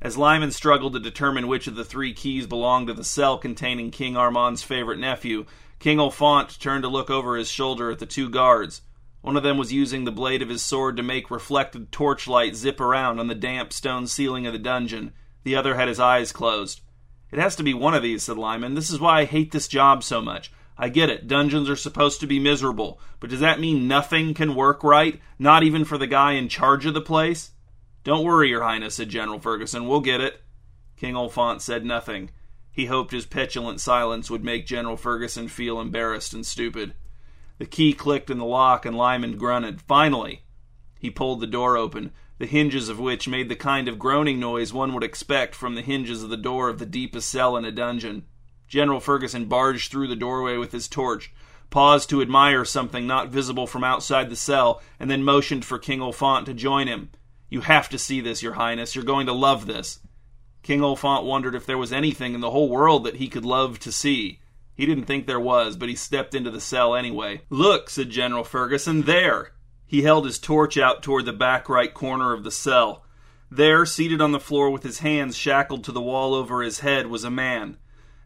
As 0.00 0.16
Lyman 0.16 0.52
struggled 0.52 0.92
to 0.92 1.00
determine 1.00 1.48
which 1.48 1.66
of 1.66 1.74
the 1.74 1.84
three 1.84 2.12
keys 2.12 2.46
belonged 2.46 2.86
to 2.86 2.94
the 2.94 3.02
cell 3.02 3.36
containing 3.36 3.90
King 3.90 4.16
Armand's 4.16 4.62
favorite 4.62 4.98
nephew, 4.98 5.44
King 5.80 5.98
Olfaunt 5.98 6.56
turned 6.60 6.84
to 6.84 6.88
look 6.88 7.10
over 7.10 7.36
his 7.36 7.50
shoulder 7.50 7.90
at 7.90 7.98
the 7.98 8.06
two 8.06 8.28
guards. 8.28 8.82
One 9.22 9.36
of 9.36 9.42
them 9.42 9.58
was 9.58 9.72
using 9.72 10.04
the 10.04 10.12
blade 10.12 10.40
of 10.40 10.48
his 10.48 10.62
sword 10.62 10.96
to 10.96 11.02
make 11.02 11.32
reflected 11.32 11.90
torchlight 11.90 12.54
zip 12.54 12.80
around 12.80 13.18
on 13.18 13.26
the 13.26 13.34
damp 13.34 13.72
stone 13.72 14.06
ceiling 14.06 14.46
of 14.46 14.52
the 14.52 14.58
dungeon. 14.60 15.12
The 15.42 15.56
other 15.56 15.74
had 15.74 15.88
his 15.88 15.98
eyes 15.98 16.30
closed. 16.30 16.80
It 17.32 17.40
has 17.40 17.56
to 17.56 17.64
be 17.64 17.74
one 17.74 17.94
of 17.94 18.02
these, 18.04 18.22
said 18.22 18.38
Lyman. 18.38 18.74
This 18.74 18.90
is 18.90 19.00
why 19.00 19.20
I 19.20 19.24
hate 19.24 19.50
this 19.50 19.66
job 19.66 20.04
so 20.04 20.22
much. 20.22 20.52
I 20.78 20.88
get 20.88 21.10
it. 21.10 21.26
Dungeons 21.26 21.68
are 21.68 21.76
supposed 21.76 22.20
to 22.20 22.28
be 22.28 22.38
miserable. 22.38 23.00
But 23.18 23.30
does 23.30 23.40
that 23.40 23.58
mean 23.58 23.88
nothing 23.88 24.32
can 24.32 24.54
work 24.54 24.84
right? 24.84 25.20
Not 25.40 25.64
even 25.64 25.84
for 25.84 25.98
the 25.98 26.06
guy 26.06 26.32
in 26.32 26.48
charge 26.48 26.86
of 26.86 26.94
the 26.94 27.00
place? 27.00 27.50
Don't 28.08 28.24
worry, 28.24 28.48
Your 28.48 28.62
Highness, 28.62 28.94
said 28.94 29.10
General 29.10 29.38
Ferguson. 29.38 29.86
We'll 29.86 30.00
get 30.00 30.22
it. 30.22 30.40
King 30.96 31.12
Olfaunt 31.14 31.60
said 31.60 31.84
nothing. 31.84 32.30
He 32.70 32.86
hoped 32.86 33.12
his 33.12 33.26
petulant 33.26 33.82
silence 33.82 34.30
would 34.30 34.42
make 34.42 34.66
General 34.66 34.96
Ferguson 34.96 35.46
feel 35.46 35.78
embarrassed 35.78 36.32
and 36.32 36.46
stupid. 36.46 36.94
The 37.58 37.66
key 37.66 37.92
clicked 37.92 38.30
in 38.30 38.38
the 38.38 38.46
lock, 38.46 38.86
and 38.86 38.96
Lyman 38.96 39.36
grunted. 39.36 39.82
Finally! 39.82 40.44
He 40.98 41.10
pulled 41.10 41.40
the 41.40 41.46
door 41.46 41.76
open, 41.76 42.12
the 42.38 42.46
hinges 42.46 42.88
of 42.88 42.98
which 42.98 43.28
made 43.28 43.50
the 43.50 43.54
kind 43.54 43.88
of 43.88 43.98
groaning 43.98 44.40
noise 44.40 44.72
one 44.72 44.94
would 44.94 45.04
expect 45.04 45.54
from 45.54 45.74
the 45.74 45.82
hinges 45.82 46.22
of 46.22 46.30
the 46.30 46.38
door 46.38 46.70
of 46.70 46.78
the 46.78 46.86
deepest 46.86 47.28
cell 47.28 47.58
in 47.58 47.66
a 47.66 47.70
dungeon. 47.70 48.24
General 48.68 49.00
Ferguson 49.00 49.44
barged 49.44 49.90
through 49.90 50.08
the 50.08 50.16
doorway 50.16 50.56
with 50.56 50.72
his 50.72 50.88
torch, 50.88 51.30
paused 51.68 52.08
to 52.08 52.22
admire 52.22 52.64
something 52.64 53.06
not 53.06 53.28
visible 53.28 53.66
from 53.66 53.84
outside 53.84 54.30
the 54.30 54.34
cell, 54.34 54.80
and 54.98 55.10
then 55.10 55.22
motioned 55.22 55.66
for 55.66 55.78
King 55.78 56.00
Olfaunt 56.00 56.46
to 56.46 56.54
join 56.54 56.86
him. 56.86 57.10
You 57.48 57.62
have 57.62 57.88
to 57.90 57.98
see 57.98 58.20
this, 58.20 58.42
Your 58.42 58.54
Highness. 58.54 58.94
You're 58.94 59.04
going 59.04 59.26
to 59.26 59.32
love 59.32 59.66
this. 59.66 60.00
King 60.62 60.80
Olfaunt 60.80 61.24
wondered 61.24 61.54
if 61.54 61.64
there 61.64 61.78
was 61.78 61.92
anything 61.92 62.34
in 62.34 62.40
the 62.40 62.50
whole 62.50 62.68
world 62.68 63.04
that 63.04 63.16
he 63.16 63.28
could 63.28 63.44
love 63.44 63.78
to 63.80 63.92
see. 63.92 64.40
He 64.74 64.86
didn't 64.86 65.06
think 65.06 65.26
there 65.26 65.40
was, 65.40 65.76
but 65.76 65.88
he 65.88 65.94
stepped 65.94 66.34
into 66.34 66.50
the 66.50 66.60
cell 66.60 66.94
anyway. 66.94 67.42
Look, 67.50 67.90
said 67.90 68.10
General 68.10 68.44
Ferguson, 68.44 69.02
there! 69.02 69.52
He 69.86 70.02
held 70.02 70.26
his 70.26 70.38
torch 70.38 70.76
out 70.76 71.02
toward 71.02 71.24
the 71.24 71.32
back 71.32 71.68
right 71.68 71.92
corner 71.92 72.34
of 72.34 72.44
the 72.44 72.50
cell. 72.50 73.04
There, 73.50 73.86
seated 73.86 74.20
on 74.20 74.32
the 74.32 74.38
floor 74.38 74.68
with 74.68 74.82
his 74.82 74.98
hands 74.98 75.34
shackled 75.34 75.84
to 75.84 75.92
the 75.92 76.02
wall 76.02 76.34
over 76.34 76.62
his 76.62 76.80
head, 76.80 77.06
was 77.06 77.24
a 77.24 77.30
man. 77.30 77.78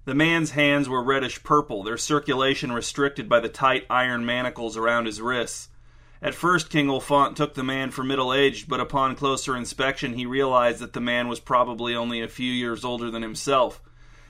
The 0.05 0.17
man's 0.17 0.51
hands 0.51 0.89
were 0.89 1.03
reddish 1.03 1.45
purple, 1.45 1.85
their 1.85 1.97
circulation 1.97 2.73
restricted 2.73 3.29
by 3.29 3.39
the 3.39 3.49
tight 3.49 3.87
iron 3.89 4.27
manacles 4.27 4.77
around 4.77 5.07
his 5.07 5.21
wrists. 5.21 5.69
At 6.23 6.37
first, 6.37 6.71
King 6.71 6.87
Olfaunt 6.89 7.35
took 7.35 7.55
the 7.55 7.65
man 7.65 7.91
for 7.91 8.05
middle 8.05 8.33
aged, 8.33 8.69
but 8.69 8.79
upon 8.79 9.17
closer 9.17 9.57
inspection, 9.57 10.15
he 10.15 10.25
realized 10.25 10.79
that 10.79 10.93
the 10.93 11.01
man 11.01 11.27
was 11.27 11.41
probably 11.41 11.97
only 11.97 12.23
a 12.23 12.29
few 12.29 12.53
years 12.53 12.85
older 12.85 13.11
than 13.11 13.23
himself. 13.23 13.83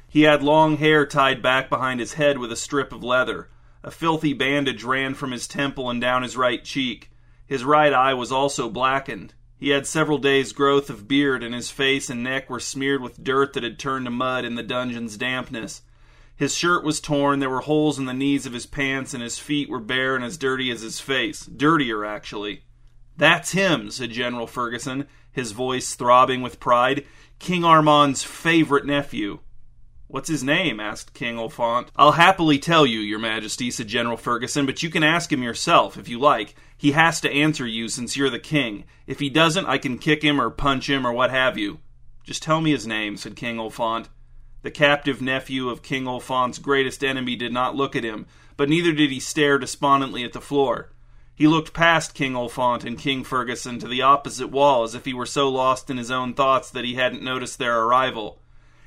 He 0.09 0.23
had 0.23 0.43
long 0.43 0.79
hair 0.79 1.05
tied 1.05 1.43
back 1.43 1.69
behind 1.69 2.01
his 2.01 2.15
head 2.15 2.39
with 2.39 2.51
a 2.51 2.57
strip 2.57 2.93
of 2.93 3.05
leather. 3.05 3.51
A 3.85 3.91
filthy 3.91 4.33
bandage 4.33 4.85
ran 4.85 5.13
from 5.13 5.33
his 5.33 5.47
temple 5.47 5.91
and 5.91 6.01
down 6.01 6.23
his 6.23 6.37
right 6.37 6.65
cheek. 6.65 7.11
His 7.47 7.63
right 7.63 7.93
eye 7.93 8.15
was 8.15 8.33
also 8.33 8.71
blackened. 8.71 9.35
He 9.59 9.69
had 9.69 9.87
several 9.87 10.19
days' 10.19 10.55
growth 10.55 10.89
of 10.89 11.07
beard, 11.07 11.43
and 11.43 11.55
his 11.55 11.71
face 11.71 12.09
and 12.09 12.23
neck 12.23 12.49
were 12.49 12.59
smeared 12.59 13.03
with 13.03 13.23
dirt 13.23 13.53
that 13.53 13.63
had 13.65 13.79
turned 13.79 14.07
to 14.07 14.11
mud 14.11 14.47
in 14.47 14.55
the 14.55 14.63
dungeon's 14.63 15.19
dampness. 15.19 15.83
His 16.43 16.57
shirt 16.57 16.83
was 16.83 17.01
torn, 17.01 17.39
there 17.39 17.49
were 17.49 17.61
holes 17.61 18.01
in 18.01 18.07
the 18.07 18.13
knees 18.13 18.47
of 18.47 18.53
his 18.53 18.67
pants, 18.67 19.15
and 19.15 19.23
his 19.23 19.39
feet 19.39 19.69
were 19.69 19.79
bare 19.79 20.17
and 20.17 20.25
as 20.25 20.37
dirty 20.37 20.73
as 20.73 20.81
his 20.81 20.99
face. 20.99 21.47
Dirtier, 21.47 22.05
actually. 22.05 22.65
That's 23.17 23.53
him, 23.53 23.93
said 23.93 24.11
General 24.11 24.49
Ferguson, 24.49 25.07
his 25.31 25.53
voice 25.53 25.95
throbbing 25.95 26.43
with 26.43 26.59
pride. 26.59 27.07
King 27.39 27.63
Armand's 27.63 28.25
favorite 28.25 28.85
nephew. 28.85 29.39
What's 30.09 30.29
his 30.29 30.43
name? 30.43 30.81
asked 30.81 31.15
King 31.15 31.37
Olfont. 31.37 31.91
I'll 31.95 32.11
happily 32.11 32.59
tell 32.59 32.87
you, 32.87 32.99
Your 32.99 33.21
Majesty, 33.21 33.71
said 33.71 33.87
General 33.87 34.17
Ferguson, 34.17 34.67
but 34.67 34.83
you 34.83 34.91
can 34.91 35.05
ask 35.05 35.33
him 35.33 35.45
yourself, 35.45 35.97
if 35.97 36.09
you 36.09 36.19
like. 36.19 36.57
He 36.77 36.91
has 36.91 37.21
to 37.21 37.31
answer 37.31 37.69
you 37.69 37.89
since 37.89 38.17
you're 38.17 38.31
the 38.31 38.41
king. 38.41 38.83
If 39.07 39.21
he 39.21 39.31
doesn't, 39.31 39.67
I 39.67 39.79
can 39.79 39.97
kick 39.97 40.25
him 40.25 40.41
or 40.41 40.51
punch 40.51 40.91
him 40.91 41.07
or 41.07 41.13
what 41.13 41.31
have 41.31 41.57
you. 41.57 41.79
Just 42.25 42.43
tell 42.43 42.61
me 42.61 42.73
his 42.73 42.85
name, 42.85 43.17
said 43.17 43.37
King 43.37 43.59
Olfaunt. 43.59 44.09
The 44.63 44.71
captive 44.71 45.21
nephew 45.21 45.69
of 45.69 45.83
King 45.83 46.05
Olfant's 46.05 46.59
greatest 46.59 47.03
enemy 47.03 47.37
did 47.37 47.53
not 47.53 47.75
look 47.75 47.97
at 47.97 48.05
him, 48.05 48.27
but 48.57 48.69
neither 48.69 48.93
did 48.93 49.11
he 49.11 49.19
stare 49.19 49.59
despondently 49.59 50.23
at 50.25 50.33
the 50.33 50.41
floor. 50.41 50.91
He 51.35 51.49
looked 51.49 51.73
past 51.73 52.15
King 52.15 52.35
Olfant 52.35 52.85
and 52.85 52.99
King 52.99 53.25
Ferguson 53.25 53.79
to 53.81 53.89
the 53.89 54.03
opposite 54.03 54.49
wall 54.49 54.85
as 54.85 54.95
if 54.95 55.05
he 55.05 55.15
were 55.15 55.27
so 55.27 55.49
lost 55.49 55.91
in 55.91 55.97
his 55.97 56.11
own 56.11 56.35
thoughts 56.35 56.71
that 56.71 56.85
he 56.85 56.95
hadn't 56.95 57.23
noticed 57.23 57.59
their 57.59 57.81
arrival. 57.81 58.39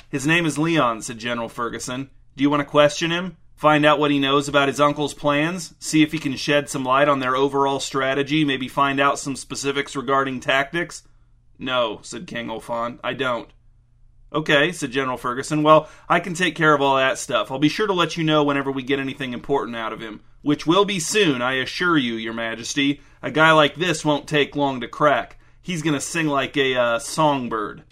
His 0.09 0.25
name 0.25 0.45
is 0.45 0.57
Leon, 0.57 1.01
said 1.01 1.17
General 1.17 1.49
Ferguson. 1.49 2.09
Do 2.37 2.43
you 2.43 2.49
want 2.49 2.61
to 2.61 2.65
question 2.65 3.11
him? 3.11 3.35
Find 3.55 3.85
out 3.85 3.99
what 3.99 4.11
he 4.11 4.19
knows 4.19 4.47
about 4.47 4.67
his 4.67 4.79
uncle's 4.79 5.13
plans? 5.13 5.73
See 5.79 6.03
if 6.03 6.11
he 6.11 6.19
can 6.19 6.35
shed 6.37 6.69
some 6.69 6.85
light 6.85 7.07
on 7.07 7.19
their 7.19 7.35
overall 7.35 7.79
strategy, 7.79 8.45
maybe 8.45 8.67
find 8.67 8.99
out 8.99 9.19
some 9.19 9.35
specifics 9.35 9.95
regarding 9.95 10.39
tactics? 10.39 11.03
No, 11.57 11.99
said 12.01 12.27
King 12.27 12.47
Olfant. 12.47 12.99
I 13.03 13.13
don't. 13.13 13.49
Okay, 14.35 14.73
said 14.73 14.91
General 14.91 15.15
Ferguson. 15.15 15.63
Well, 15.63 15.87
I 16.09 16.19
can 16.19 16.33
take 16.33 16.55
care 16.55 16.73
of 16.73 16.81
all 16.81 16.97
that 16.97 17.17
stuff. 17.17 17.49
I'll 17.49 17.57
be 17.57 17.69
sure 17.69 17.87
to 17.87 17.93
let 17.93 18.17
you 18.17 18.23
know 18.25 18.43
whenever 18.43 18.69
we 18.69 18.83
get 18.83 18.99
anything 18.99 19.31
important 19.31 19.77
out 19.77 19.93
of 19.93 20.01
him. 20.01 20.19
Which 20.41 20.67
will 20.67 20.83
be 20.83 20.99
soon, 20.99 21.41
I 21.41 21.53
assure 21.53 21.97
you, 21.97 22.15
Your 22.15 22.33
Majesty. 22.33 22.99
A 23.21 23.31
guy 23.31 23.53
like 23.53 23.75
this 23.75 24.03
won't 24.03 24.27
take 24.27 24.57
long 24.57 24.81
to 24.81 24.89
crack. 24.89 25.39
He's 25.61 25.81
gonna 25.81 26.01
sing 26.01 26.27
like 26.27 26.57
a 26.57 26.75
uh, 26.75 26.99
songbird. 26.99 27.83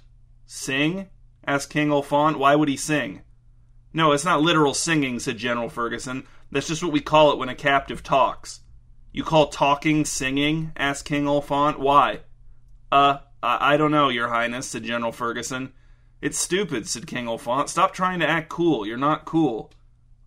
Sing? 0.45 1.07
asked 1.47 1.69
King 1.69 1.87
Olfant. 1.87 2.35
Why 2.35 2.55
would 2.55 2.67
he 2.67 2.77
sing? 2.77 3.21
No, 3.93 4.11
it's 4.11 4.25
not 4.25 4.41
literal 4.41 4.73
singing, 4.73 5.19
said 5.19 5.37
General 5.37 5.69
Ferguson. 5.69 6.27
That's 6.51 6.67
just 6.67 6.83
what 6.83 6.91
we 6.91 6.99
call 6.99 7.31
it 7.31 7.37
when 7.37 7.49
a 7.49 7.55
captive 7.55 8.03
talks. 8.03 8.59
You 9.13 9.23
call 9.23 9.47
talking 9.47 10.03
singing? 10.03 10.73
asked 10.75 11.05
King 11.05 11.23
Olfant. 11.23 11.79
Why? 11.79 12.19
Uh, 12.91 13.19
I, 13.41 13.75
I 13.75 13.77
don't 13.77 13.91
know, 13.91 14.09
Your 14.09 14.27
Highness, 14.27 14.67
said 14.67 14.83
General 14.83 15.13
Ferguson. 15.13 15.71
It's 16.23 16.39
stupid, 16.39 16.87
said 16.87 17.05
King 17.05 17.25
Olfont. 17.25 17.67
Stop 17.67 17.93
trying 17.93 18.21
to 18.21 18.29
act 18.29 18.47
cool. 18.47 18.87
You're 18.87 18.95
not 18.95 19.25
cool. 19.25 19.73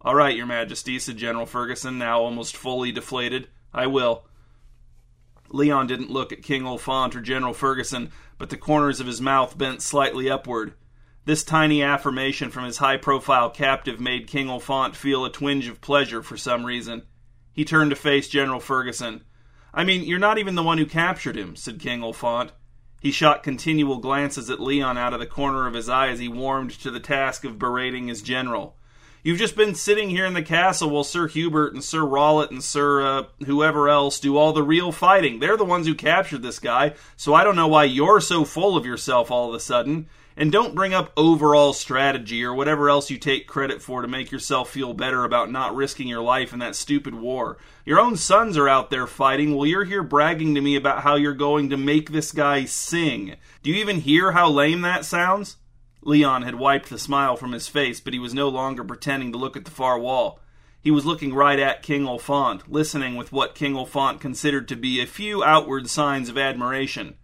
All 0.02 0.14
right, 0.14 0.36
Your 0.36 0.44
Majesty, 0.44 0.98
said 0.98 1.16
General 1.16 1.46
Ferguson, 1.46 1.96
now 1.96 2.20
almost 2.20 2.54
fully 2.54 2.92
deflated. 2.92 3.48
I 3.72 3.86
will. 3.86 4.26
Leon 5.48 5.86
didn't 5.86 6.10
look 6.10 6.32
at 6.32 6.42
King 6.42 6.64
Olfont 6.64 7.16
or 7.16 7.22
General 7.22 7.54
Ferguson, 7.54 8.10
but 8.36 8.50
the 8.50 8.58
corners 8.58 9.00
of 9.00 9.06
his 9.06 9.22
mouth 9.22 9.56
bent 9.56 9.80
slightly 9.80 10.28
upward. 10.28 10.74
This 11.24 11.42
tiny 11.42 11.82
affirmation 11.82 12.50
from 12.50 12.64
his 12.64 12.76
high 12.76 12.98
profile 12.98 13.48
captive 13.48 13.98
made 13.98 14.28
King 14.28 14.48
Olfont 14.48 14.94
feel 14.94 15.24
a 15.24 15.32
twinge 15.32 15.66
of 15.66 15.80
pleasure 15.80 16.22
for 16.22 16.36
some 16.36 16.66
reason. 16.66 17.04
He 17.54 17.64
turned 17.64 17.88
to 17.88 17.96
face 17.96 18.28
General 18.28 18.60
Ferguson. 18.60 19.24
I 19.72 19.84
mean, 19.84 20.02
you're 20.02 20.18
not 20.18 20.36
even 20.36 20.56
the 20.56 20.62
one 20.62 20.76
who 20.76 20.84
captured 20.84 21.36
him, 21.36 21.56
said 21.56 21.80
King 21.80 22.00
Olfant. 22.02 22.50
He 23.06 23.12
shot 23.12 23.44
continual 23.44 23.98
glances 23.98 24.50
at 24.50 24.58
Leon 24.58 24.98
out 24.98 25.14
of 25.14 25.20
the 25.20 25.26
corner 25.26 25.68
of 25.68 25.74
his 25.74 25.88
eye 25.88 26.08
as 26.08 26.18
he 26.18 26.26
warmed 26.26 26.72
to 26.80 26.90
the 26.90 26.98
task 26.98 27.44
of 27.44 27.56
berating 27.56 28.08
his 28.08 28.20
general. 28.20 28.74
You've 29.22 29.38
just 29.38 29.54
been 29.54 29.76
sitting 29.76 30.10
here 30.10 30.26
in 30.26 30.34
the 30.34 30.42
castle 30.42 30.90
while 30.90 31.04
Sir 31.04 31.28
Hubert 31.28 31.72
and 31.72 31.84
Sir 31.84 32.00
Rollet 32.00 32.50
and 32.50 32.64
Sir 32.64 33.06
uh, 33.06 33.22
whoever 33.44 33.88
else 33.88 34.18
do 34.18 34.36
all 34.36 34.52
the 34.52 34.64
real 34.64 34.90
fighting. 34.90 35.38
They're 35.38 35.56
the 35.56 35.64
ones 35.64 35.86
who 35.86 35.94
captured 35.94 36.42
this 36.42 36.58
guy, 36.58 36.94
so 37.16 37.32
I 37.32 37.44
don't 37.44 37.54
know 37.54 37.68
why 37.68 37.84
you're 37.84 38.20
so 38.20 38.44
full 38.44 38.76
of 38.76 38.84
yourself 38.84 39.30
all 39.30 39.50
of 39.50 39.54
a 39.54 39.60
sudden. 39.60 40.08
And 40.38 40.52
don't 40.52 40.74
bring 40.74 40.92
up 40.92 41.12
overall 41.16 41.72
strategy 41.72 42.44
or 42.44 42.52
whatever 42.52 42.90
else 42.90 43.10
you 43.10 43.16
take 43.16 43.46
credit 43.46 43.80
for 43.80 44.02
to 44.02 44.08
make 44.08 44.30
yourself 44.30 44.68
feel 44.68 44.92
better 44.92 45.24
about 45.24 45.50
not 45.50 45.74
risking 45.74 46.08
your 46.08 46.20
life 46.20 46.52
in 46.52 46.58
that 46.58 46.76
stupid 46.76 47.14
war. 47.14 47.56
Your 47.86 47.98
own 47.98 48.16
sons 48.16 48.58
are 48.58 48.68
out 48.68 48.90
there 48.90 49.06
fighting 49.06 49.54
while 49.54 49.64
you're 49.66 49.84
here 49.84 50.02
bragging 50.02 50.54
to 50.54 50.60
me 50.60 50.76
about 50.76 51.02
how 51.02 51.14
you're 51.14 51.32
going 51.32 51.70
to 51.70 51.78
make 51.78 52.10
this 52.10 52.32
guy 52.32 52.66
sing. 52.66 53.36
Do 53.62 53.70
you 53.70 53.76
even 53.76 54.00
hear 54.00 54.32
how 54.32 54.50
lame 54.50 54.82
that 54.82 55.06
sounds? 55.06 55.56
Leon 56.02 56.42
had 56.42 56.56
wiped 56.56 56.90
the 56.90 56.98
smile 56.98 57.36
from 57.36 57.52
his 57.52 57.66
face, 57.66 57.98
but 57.98 58.12
he 58.12 58.18
was 58.18 58.34
no 58.34 58.48
longer 58.50 58.84
pretending 58.84 59.32
to 59.32 59.38
look 59.38 59.56
at 59.56 59.64
the 59.64 59.70
far 59.70 59.98
wall. 59.98 60.40
He 60.82 60.90
was 60.90 61.06
looking 61.06 61.34
right 61.34 61.58
at 61.58 61.82
King 61.82 62.04
Olfont, 62.04 62.60
listening 62.68 63.16
with 63.16 63.32
what 63.32 63.56
King 63.56 63.72
Olfont 63.72 64.20
considered 64.20 64.68
to 64.68 64.76
be 64.76 65.00
a 65.00 65.06
few 65.06 65.42
outward 65.42 65.88
signs 65.88 66.28
of 66.28 66.38
admiration. 66.38 67.16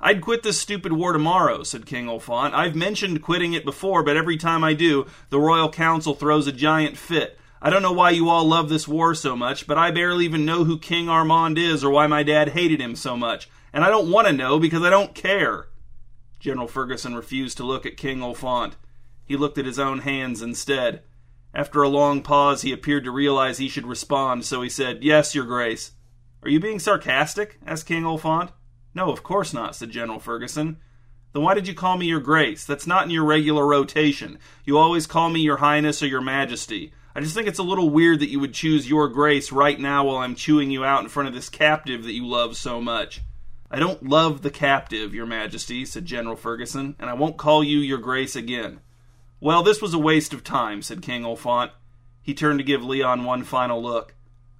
I'd 0.00 0.20
quit 0.20 0.42
this 0.42 0.60
stupid 0.60 0.92
war 0.92 1.12
tomorrow, 1.12 1.64
said 1.64 1.86
King 1.86 2.06
Olfont. 2.06 2.52
I've 2.52 2.76
mentioned 2.76 3.22
quitting 3.22 3.52
it 3.52 3.64
before, 3.64 4.02
but 4.04 4.16
every 4.16 4.36
time 4.36 4.62
I 4.62 4.74
do, 4.74 5.06
the 5.30 5.40
Royal 5.40 5.70
Council 5.70 6.14
throws 6.14 6.46
a 6.46 6.52
giant 6.52 6.96
fit. 6.96 7.38
I 7.60 7.70
don't 7.70 7.82
know 7.82 7.92
why 7.92 8.10
you 8.10 8.28
all 8.28 8.44
love 8.44 8.68
this 8.68 8.86
war 8.86 9.14
so 9.14 9.34
much, 9.34 9.66
but 9.66 9.76
I 9.76 9.90
barely 9.90 10.24
even 10.24 10.44
know 10.44 10.62
who 10.62 10.78
King 10.78 11.08
Armand 11.08 11.58
is 11.58 11.82
or 11.82 11.90
why 11.90 12.06
my 12.06 12.22
dad 12.22 12.50
hated 12.50 12.80
him 12.80 12.94
so 12.94 13.16
much. 13.16 13.50
And 13.72 13.84
I 13.84 13.90
don't 13.90 14.10
want 14.10 14.28
to 14.28 14.32
know 14.32 14.60
because 14.60 14.82
I 14.82 14.90
don't 14.90 15.14
care. 15.14 15.66
General 16.38 16.68
Ferguson 16.68 17.16
refused 17.16 17.56
to 17.56 17.66
look 17.66 17.84
at 17.84 17.96
King 17.96 18.20
Olfont. 18.20 18.74
He 19.24 19.36
looked 19.36 19.58
at 19.58 19.66
his 19.66 19.80
own 19.80 20.00
hands 20.00 20.40
instead. 20.40 21.02
After 21.52 21.82
a 21.82 21.88
long 21.88 22.22
pause, 22.22 22.62
he 22.62 22.72
appeared 22.72 23.02
to 23.04 23.10
realize 23.10 23.58
he 23.58 23.68
should 23.68 23.86
respond, 23.86 24.44
so 24.44 24.62
he 24.62 24.68
said, 24.68 25.02
Yes, 25.02 25.34
Your 25.34 25.44
Grace. 25.44 25.92
Are 26.44 26.48
you 26.48 26.60
being 26.60 26.78
sarcastic? 26.78 27.58
asked 27.66 27.86
King 27.86 28.04
Olfant. 28.04 28.50
No, 28.98 29.12
of 29.12 29.22
course 29.22 29.54
not, 29.54 29.76
said 29.76 29.90
General 29.90 30.18
Ferguson. 30.18 30.78
Then 31.32 31.44
why 31.44 31.54
did 31.54 31.68
you 31.68 31.74
call 31.74 31.96
me 31.96 32.06
your 32.06 32.18
grace? 32.18 32.64
That's 32.64 32.84
not 32.84 33.04
in 33.04 33.12
your 33.12 33.24
regular 33.24 33.64
rotation. 33.64 34.40
You 34.64 34.76
always 34.76 35.06
call 35.06 35.30
me 35.30 35.38
your 35.38 35.58
highness 35.58 36.02
or 36.02 36.08
your 36.08 36.20
majesty. 36.20 36.92
I 37.14 37.20
just 37.20 37.32
think 37.32 37.46
it's 37.46 37.60
a 37.60 37.62
little 37.62 37.90
weird 37.90 38.18
that 38.18 38.28
you 38.28 38.40
would 38.40 38.54
choose 38.54 38.90
your 38.90 39.06
grace 39.06 39.52
right 39.52 39.78
now 39.78 40.04
while 40.04 40.16
I'm 40.16 40.34
chewing 40.34 40.72
you 40.72 40.84
out 40.84 41.04
in 41.04 41.08
front 41.08 41.28
of 41.28 41.34
this 41.36 41.48
captive 41.48 42.02
that 42.02 42.12
you 42.12 42.26
love 42.26 42.56
so 42.56 42.80
much. 42.80 43.20
I 43.70 43.78
don't 43.78 44.02
love 44.02 44.42
the 44.42 44.50
captive, 44.50 45.14
your 45.14 45.26
majesty, 45.26 45.84
said 45.84 46.04
General 46.04 46.34
Ferguson, 46.34 46.96
and 46.98 47.08
I 47.08 47.14
won't 47.14 47.36
call 47.36 47.62
you 47.62 47.78
your 47.78 47.98
grace 47.98 48.34
again. 48.34 48.80
Well, 49.38 49.62
this 49.62 49.80
was 49.80 49.94
a 49.94 49.98
waste 50.00 50.34
of 50.34 50.42
time, 50.42 50.82
said 50.82 51.02
King 51.02 51.22
Olfont. 51.22 51.70
He 52.20 52.34
turned 52.34 52.58
to 52.58 52.64
give 52.64 52.82
Leon 52.82 53.22
one 53.22 53.44
final 53.44 53.80
look. 53.80 54.16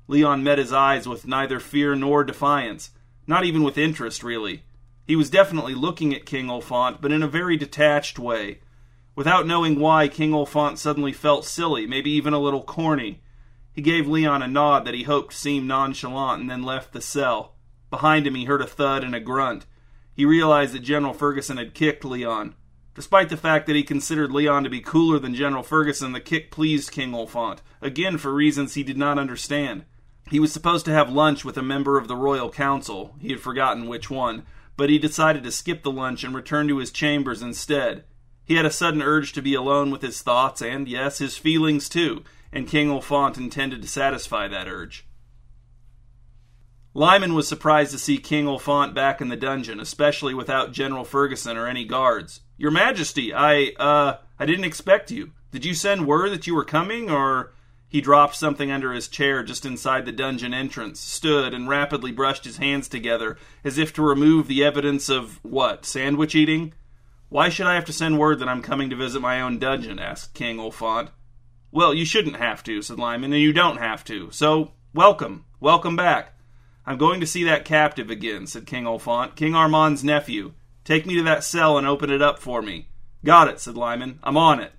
Leon 0.07 0.45
met 0.45 0.59
his 0.59 0.73
eyes 0.73 1.09
with 1.09 1.27
neither 1.27 1.59
fear 1.59 1.97
nor 1.97 2.23
defiance. 2.23 2.93
Not 3.29 3.45
even 3.45 3.63
with 3.63 3.77
interest, 3.77 4.25
really. 4.25 4.63
He 5.07 5.15
was 5.15 5.29
definitely 5.29 5.75
looking 5.75 6.15
at 6.15 6.25
King 6.25 6.49
Olfant, 6.49 7.03
but 7.03 7.13
in 7.13 7.23
a 7.23 7.29
very 7.29 7.59
detached 7.59 8.19
way. 8.19 8.61
Without 9.15 9.47
knowing 9.47 9.79
why, 9.79 10.09
King 10.09 10.33
Olfant 10.33 10.79
suddenly 10.79 11.13
felt 11.13 11.45
silly, 11.45 11.87
maybe 11.87 12.11
even 12.11 12.33
a 12.33 12.39
little 12.39 12.63
corny. 12.63 13.21
He 13.71 13.83
gave 13.83 14.09
Leon 14.09 14.43
a 14.43 14.49
nod 14.49 14.87
that 14.87 14.95
he 14.95 15.03
hoped 15.03 15.35
seemed 15.35 15.69
nonchalant 15.69 16.41
and 16.41 16.51
then 16.51 16.63
left 16.63 16.93
the 16.93 17.03
cell. 17.03 17.55
Behind 17.91 18.27
him, 18.27 18.35
he 18.35 18.47
heard 18.47 18.63
a 18.63 18.67
thud 18.67 19.05
and 19.05 19.15
a 19.15 19.21
grunt. 19.21 19.67
He 20.15 20.25
realized 20.25 20.73
that 20.73 20.81
General 20.81 21.13
Ferguson 21.13 21.59
had 21.59 21.75
kicked 21.75 22.07
Leon. 22.07 22.55
Despite 22.95 23.29
the 23.29 23.37
fact 23.37 23.67
that 23.67 23.77
he 23.77 23.83
considered 23.83 24.33
Leon 24.33 24.65
to 24.65 24.71
be 24.71 24.81
cooler 24.81 25.19
than 25.19 25.35
General 25.35 25.63
Ferguson, 25.63 26.13
the 26.13 26.21
kick 26.21 26.51
pleased 26.51 26.93
King 26.93 27.13
Olfant, 27.13 27.59
again 27.83 28.17
for 28.17 28.33
reasons 28.33 28.75
he 28.75 28.83
did 28.83 28.97
not 28.97 29.19
understand. 29.19 29.85
He 30.31 30.41
was 30.41 30.53
supposed 30.53 30.85
to 30.85 30.93
have 30.93 31.11
lunch 31.11 31.45
with 31.45 31.57
a 31.57 31.63
member 31.63 31.97
of 31.97 32.07
the 32.07 32.17
Royal 32.17 32.51
Council, 32.51 33.15
he 33.19 33.31
had 33.31 33.41
forgotten 33.41 33.89
which 33.89 34.11
one, 34.11 34.45
but 34.77 34.91
he 34.91 34.99
decided 34.99 35.43
to 35.45 35.51
skip 35.51 35.83
the 35.83 35.91
lunch 35.91 36.23
and 36.23 36.35
return 36.35 36.69
to 36.69 36.79
his 36.79 36.91
chambers 36.91 37.43
instead. 37.43 38.05
He 38.45 38.55
had 38.55 38.67
a 38.67 38.71
sudden 38.71 39.03
urge 39.03 39.33
to 39.33 39.43
be 39.43 39.55
alone 39.55 39.91
with 39.91 40.03
his 40.03 40.23
thoughts 40.23 40.63
and, 40.63 40.89
yes, 40.89 41.19
his 41.19 41.37
feelings 41.37 41.89
too, 41.89 42.25
and 42.53 42.69
King 42.69 42.89
Olfont 42.89 43.37
intended 43.37 43.83
to 43.83 43.89
satisfy 43.89 44.49
that 44.49 44.69
urge. 44.69 45.07
Lyman 46.95 47.35
was 47.35 47.47
surprised 47.47 47.93
to 47.93 47.99
see 47.99 48.19
King 48.19 48.47
Olfont 48.47 48.95
back 48.95 49.21
in 49.21 49.29
the 49.29 49.37
dungeon, 49.37 49.81
especially 49.81 50.35
without 50.35 50.73
General 50.73 51.05
Ferguson 51.05 51.57
or 51.57 51.67
any 51.67 51.85
guards. 51.85 52.41
Your 52.57 52.71
Majesty, 52.71 53.33
I, 53.33 53.73
uh, 53.79 54.17
I 54.39 54.47
didn't 54.47 54.65
expect 54.65 55.11
you. 55.11 55.33
Did 55.53 55.65
you 55.65 55.75
send 55.75 56.07
word 56.07 56.33
that 56.33 56.47
you 56.47 56.55
were 56.55 56.65
coming, 56.65 57.11
or 57.11 57.53
he 57.89 58.03
dropped 58.03 58.37
something 58.37 58.71
under 58.71 58.93
his 58.93 59.09
chair 59.09 59.43
just 59.43 59.65
inside 59.65 60.05
the 60.05 60.13
dungeon 60.13 60.53
entrance, 60.53 61.01
stood, 61.01 61.55
and 61.55 61.69
rapidly 61.69 62.13
brushed 62.13 62.45
his 62.45 62.59
hands 62.59 62.87
together, 62.87 63.39
as 63.65 63.79
if 63.79 63.95
to 63.95 64.03
remove 64.03 64.47
the 64.47 64.63
evidence 64.63 65.09
of 65.09 65.43
what? 65.43 65.87
Sandwich 65.87 66.35
eating? 66.35 66.75
Why 67.31 67.49
should 67.49 67.67
I 67.67 67.75
have 67.75 67.87
to 67.87 67.93
send 67.93 68.19
word 68.19 68.41
that 68.41 68.49
I'm 68.49 68.63
coming 68.63 68.91
to 68.91 68.97
visit 68.97 69.21
my 69.21 69.41
own 69.41 69.59
dungeon? 69.59 69.99
asked 69.99 70.35
King 70.35 70.59
Olfant. 70.59 71.09
Well, 71.71 71.95
you 71.95 72.05
shouldn't 72.05 72.37
have 72.37 72.63
to, 72.65 72.83
said 72.83 72.99
Lyman, 72.99 73.33
and 73.33 73.43
you 73.43 73.53
don't 73.53 73.79
have 73.79 74.05
to. 74.05 74.31
So, 74.33 74.73
welcome. 74.95 75.45
Welcome 75.61 75.97
back. 75.97 76.35
I'm 76.87 76.97
going 76.99 77.21
to 77.21 77.27
see 77.27 77.45
that 77.45 77.67
captive 77.67 78.11
again, 78.11 78.47
said 78.47 78.67
King 78.67 78.85
Olfant. 78.85 79.35
King 79.35 79.55
Armand's 79.55 80.05
nephew. 80.05 80.53
Take 80.85 81.05
me 81.05 81.17
to 81.17 81.23
that 81.25 81.45
cell 81.45 81.77
and 81.77 81.87
open 81.87 82.11
it 82.11 82.23
up 82.23 82.39
for 82.39 82.63
me. 82.63 82.89
Got 83.25 83.49
it, 83.49 83.61
said 83.61 83.77
Lyman. 83.77 84.21
I'm 84.23 84.39
on 84.39 84.61
it. 84.61 84.73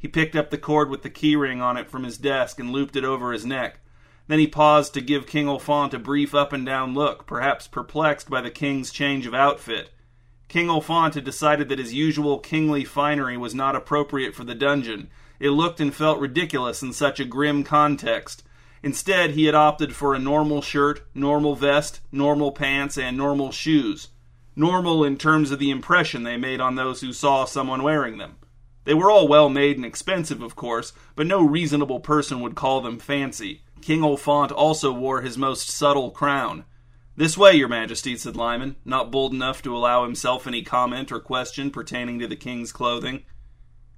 He 0.00 0.08
picked 0.08 0.34
up 0.34 0.48
the 0.48 0.56
cord 0.56 0.88
with 0.88 1.02
the 1.02 1.10
keyring 1.10 1.60
on 1.60 1.76
it 1.76 1.90
from 1.90 2.04
his 2.04 2.16
desk 2.16 2.58
and 2.58 2.72
looped 2.72 2.96
it 2.96 3.04
over 3.04 3.32
his 3.32 3.44
neck. 3.44 3.80
Then 4.28 4.38
he 4.38 4.46
paused 4.46 4.94
to 4.94 5.02
give 5.02 5.26
King 5.26 5.46
Olfant 5.46 5.92
a 5.92 5.98
brief 5.98 6.34
up 6.34 6.54
and 6.54 6.64
down 6.64 6.94
look, 6.94 7.26
perhaps 7.26 7.68
perplexed 7.68 8.30
by 8.30 8.40
the 8.40 8.50
king's 8.50 8.92
change 8.92 9.26
of 9.26 9.34
outfit. 9.34 9.90
King 10.48 10.68
Olfant 10.68 11.14
had 11.14 11.24
decided 11.24 11.68
that 11.68 11.78
his 11.78 11.92
usual 11.92 12.38
kingly 12.38 12.82
finery 12.82 13.36
was 13.36 13.54
not 13.54 13.76
appropriate 13.76 14.34
for 14.34 14.44
the 14.44 14.54
dungeon. 14.54 15.10
It 15.38 15.50
looked 15.50 15.80
and 15.80 15.94
felt 15.94 16.18
ridiculous 16.18 16.82
in 16.82 16.94
such 16.94 17.20
a 17.20 17.26
grim 17.26 17.62
context. 17.62 18.42
Instead, 18.82 19.32
he 19.32 19.44
had 19.44 19.54
opted 19.54 19.94
for 19.94 20.14
a 20.14 20.18
normal 20.18 20.62
shirt, 20.62 21.06
normal 21.14 21.54
vest, 21.54 22.00
normal 22.10 22.52
pants, 22.52 22.96
and 22.96 23.18
normal 23.18 23.52
shoes. 23.52 24.08
Normal 24.56 25.04
in 25.04 25.18
terms 25.18 25.50
of 25.50 25.58
the 25.58 25.70
impression 25.70 26.22
they 26.22 26.38
made 26.38 26.60
on 26.60 26.76
those 26.76 27.02
who 27.02 27.12
saw 27.12 27.44
someone 27.44 27.82
wearing 27.82 28.16
them. 28.16 28.36
They 28.84 28.94
were 28.94 29.10
all 29.10 29.28
well 29.28 29.48
made 29.48 29.76
and 29.76 29.84
expensive, 29.84 30.42
of 30.42 30.56
course, 30.56 30.92
but 31.14 31.26
no 31.26 31.42
reasonable 31.42 32.00
person 32.00 32.40
would 32.40 32.54
call 32.54 32.80
them 32.80 32.98
fancy. 32.98 33.62
King 33.80 34.00
Olfont 34.00 34.52
also 34.52 34.92
wore 34.92 35.20
his 35.20 35.38
most 35.38 35.68
subtle 35.68 36.10
crown. 36.10 36.64
This 37.16 37.36
way, 37.36 37.54
your 37.54 37.68
majesty, 37.68 38.16
said 38.16 38.36
Lyman, 38.36 38.76
not 38.84 39.10
bold 39.10 39.34
enough 39.34 39.62
to 39.62 39.76
allow 39.76 40.04
himself 40.04 40.46
any 40.46 40.62
comment 40.62 41.12
or 41.12 41.20
question 41.20 41.70
pertaining 41.70 42.18
to 42.18 42.26
the 42.26 42.36
king's 42.36 42.72
clothing. 42.72 43.24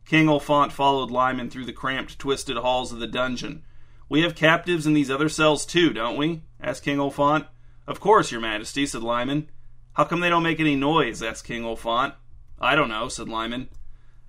King 0.04 0.26
Olfont 0.26 0.72
followed 0.72 1.10
Lyman 1.10 1.48
through 1.48 1.66
the 1.66 1.72
cramped, 1.72 2.18
twisted 2.18 2.56
halls 2.56 2.92
of 2.92 2.98
the 2.98 3.06
dungeon. 3.06 3.62
We 4.08 4.22
have 4.22 4.34
captives 4.34 4.86
in 4.86 4.94
these 4.94 5.10
other 5.10 5.28
cells 5.28 5.64
too, 5.64 5.92
don't 5.92 6.16
we? 6.16 6.42
asked 6.60 6.84
King 6.84 6.98
Olfont. 6.98 7.46
Of 7.86 8.00
course, 8.00 8.32
your 8.32 8.40
majesty, 8.40 8.86
said 8.86 9.02
Lyman. 9.02 9.48
How 9.94 10.04
come 10.04 10.20
they 10.20 10.28
don't 10.28 10.42
make 10.42 10.60
any 10.60 10.74
noise? 10.74 11.22
asked 11.22 11.44
King 11.44 11.62
Olfont. 11.62 12.14
I 12.60 12.74
don't 12.74 12.88
know, 12.88 13.08
said 13.08 13.28
Lyman. 13.28 13.68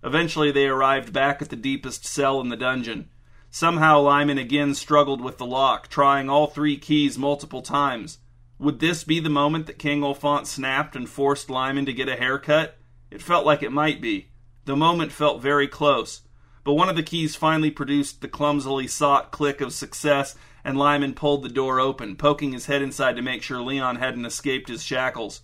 Eventually, 0.03 0.51
they 0.51 0.67
arrived 0.67 1.13
back 1.13 1.41
at 1.41 1.49
the 1.49 1.55
deepest 1.55 2.05
cell 2.05 2.41
in 2.41 2.49
the 2.49 2.57
dungeon. 2.57 3.09
Somehow, 3.49 4.01
Lyman 4.01 4.37
again 4.37 4.73
struggled 4.73 5.21
with 5.21 5.37
the 5.37 5.45
lock, 5.45 5.87
trying 5.87 6.29
all 6.29 6.47
three 6.47 6.77
keys 6.77 7.17
multiple 7.17 7.61
times. 7.61 8.17
Would 8.59 8.79
this 8.79 9.03
be 9.03 9.19
the 9.19 9.29
moment 9.29 9.67
that 9.67 9.79
King 9.79 10.01
Olfaunt 10.01 10.45
snapped 10.45 10.95
and 10.95 11.07
forced 11.07 11.49
Lyman 11.49 11.85
to 11.85 11.93
get 11.93 12.09
a 12.09 12.15
haircut? 12.15 12.77
It 13.11 13.21
felt 13.21 13.45
like 13.45 13.63
it 13.63 13.71
might 13.71 14.01
be. 14.01 14.29
The 14.65 14.75
moment 14.75 15.11
felt 15.11 15.41
very 15.41 15.67
close. 15.67 16.21
But 16.63 16.73
one 16.73 16.89
of 16.89 16.95
the 16.95 17.03
keys 17.03 17.35
finally 17.35 17.71
produced 17.71 18.21
the 18.21 18.27
clumsily 18.27 18.87
sought 18.87 19.31
click 19.31 19.61
of 19.61 19.73
success, 19.73 20.35
and 20.63 20.77
Lyman 20.77 21.13
pulled 21.13 21.43
the 21.43 21.49
door 21.49 21.79
open, 21.79 22.15
poking 22.15 22.53
his 22.53 22.67
head 22.67 22.81
inside 22.81 23.17
to 23.17 23.21
make 23.21 23.43
sure 23.43 23.61
Leon 23.61 23.97
hadn't 23.97 24.25
escaped 24.25 24.69
his 24.69 24.83
shackles. 24.83 25.41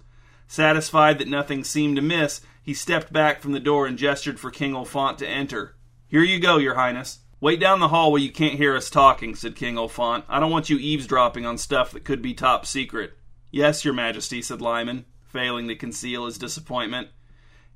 Satisfied 0.52 1.20
that 1.20 1.28
nothing 1.28 1.64
seemed 1.64 2.00
amiss, 2.00 2.42
he 2.64 2.74
stepped 2.74 3.14
back 3.14 3.40
from 3.40 3.52
the 3.52 3.60
door 3.60 3.86
and 3.86 4.00
gestured 4.00 4.40
for 4.40 4.50
King 4.50 4.74
Olfont 4.74 5.18
to 5.18 5.28
enter. 5.28 5.76
Here 6.08 6.24
you 6.24 6.40
go, 6.40 6.58
your 6.58 6.74
highness. 6.74 7.20
Wait 7.40 7.60
down 7.60 7.80
the 7.80 7.90
hall 7.90 8.12
where 8.12 8.20
you 8.20 8.32
can't 8.32 8.56
hear 8.56 8.76
us 8.76 8.90
talking, 8.90 9.36
said 9.36 9.56
King 9.56 9.76
Olfont. 9.76 10.24
I 10.28 10.40
don't 10.40 10.50
want 10.50 10.68
you 10.68 10.80
eavesdropping 10.80 11.46
on 11.46 11.60
stuff 11.60 11.92
that 11.92 12.04
could 12.04 12.24
be 12.24 12.34
top 12.34 12.66
secret. 12.66 13.14
Yes, 13.52 13.86
your 13.86 13.94
majesty, 13.94 14.42
said 14.42 14.60
Lyman, 14.60 15.06
failing 15.22 15.68
to 15.68 15.76
conceal 15.76 16.26
his 16.26 16.40
disappointment. 16.40 17.10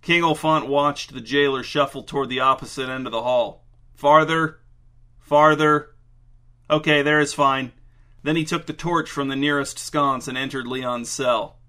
King 0.02 0.24
Olfont 0.24 0.68
watched 0.68 1.14
the 1.14 1.22
jailer 1.22 1.62
shuffle 1.62 2.02
toward 2.02 2.30
the 2.30 2.40
opposite 2.40 2.90
end 2.90 3.06
of 3.06 3.12
the 3.12 3.22
hall. 3.22 3.68
Farther, 3.94 4.62
farther. 5.20 5.92
Okay, 6.72 7.04
there 7.04 7.20
is 7.20 7.36
fine. 7.36 7.72
Then 8.24 8.36
he 8.36 8.44
took 8.44 8.66
the 8.66 8.74
torch 8.74 9.12
from 9.12 9.28
the 9.28 9.36
nearest 9.36 9.78
sconce 9.78 10.28
and 10.28 10.40
entered 10.40 10.66
Leon's 10.66 11.12
cell. 11.12 11.60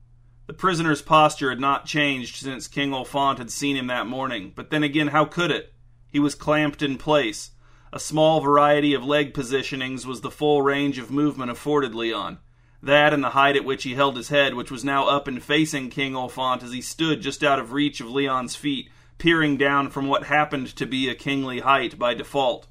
The 0.47 0.53
prisoner's 0.53 1.01
posture 1.01 1.49
had 1.49 1.61
not 1.61 1.87
changed 1.87 2.37
since 2.37 2.69
King 2.69 2.91
Olfaunt 2.93 3.39
had 3.39 3.51
seen 3.51 3.77
him 3.77 3.87
that 3.87 4.07
morning, 4.07 4.53
but 4.55 4.71
then 4.71 4.83
again, 4.83 5.09
how 5.09 5.25
could 5.25 5.51
it? 5.51 5.73
He 6.11 6.19
was 6.19 6.35
clamped 6.35 6.83
in 6.83 6.99
place. 6.99 7.53
A 7.93 7.99
small 7.99 8.41
variety 8.41 8.93
of 8.93 9.05
leg 9.05 9.33
positionings 9.33 10.05
was 10.05 10.21
the 10.21 10.31
full 10.31 10.61
range 10.61 10.99
of 10.99 11.11
movement 11.11 11.51
afforded 11.51 11.95
Leon. 11.95 12.39
That 12.83 13.15
and 13.15 13.25
the 13.25 13.31
height 13.31 13.57
at 13.57 13.65
which 13.65 13.85
he 13.85 13.95
held 13.95 14.17
his 14.17 14.29
head, 14.29 14.55
which 14.55 14.71
was 14.71 14.85
now 14.85 15.09
up 15.09 15.27
and 15.27 15.43
facing 15.43 15.89
King 15.89 16.13
Olfaunt 16.13 16.63
as 16.63 16.73
he 16.73 16.83
stood 16.83 17.23
just 17.23 17.43
out 17.43 17.59
of 17.59 17.73
reach 17.73 18.01
of 18.03 18.11
Leon's 18.11 18.55
feet, 18.55 18.91
peering 19.17 19.57
down 19.57 19.89
from 19.89 20.09
what 20.09 20.25
happened 20.25 20.67
to 20.77 20.85
be 20.85 21.09
a 21.09 21.15
kingly 21.15 21.61
height 21.61 21.99
by 21.99 22.13
default. 22.13 22.67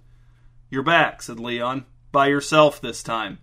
You're 0.69 0.83
back, 0.83 1.23
said 1.23 1.39
Leon. 1.39 1.85
By 2.11 2.27
yourself 2.27 2.79
this 2.79 3.01
time. 3.01 3.39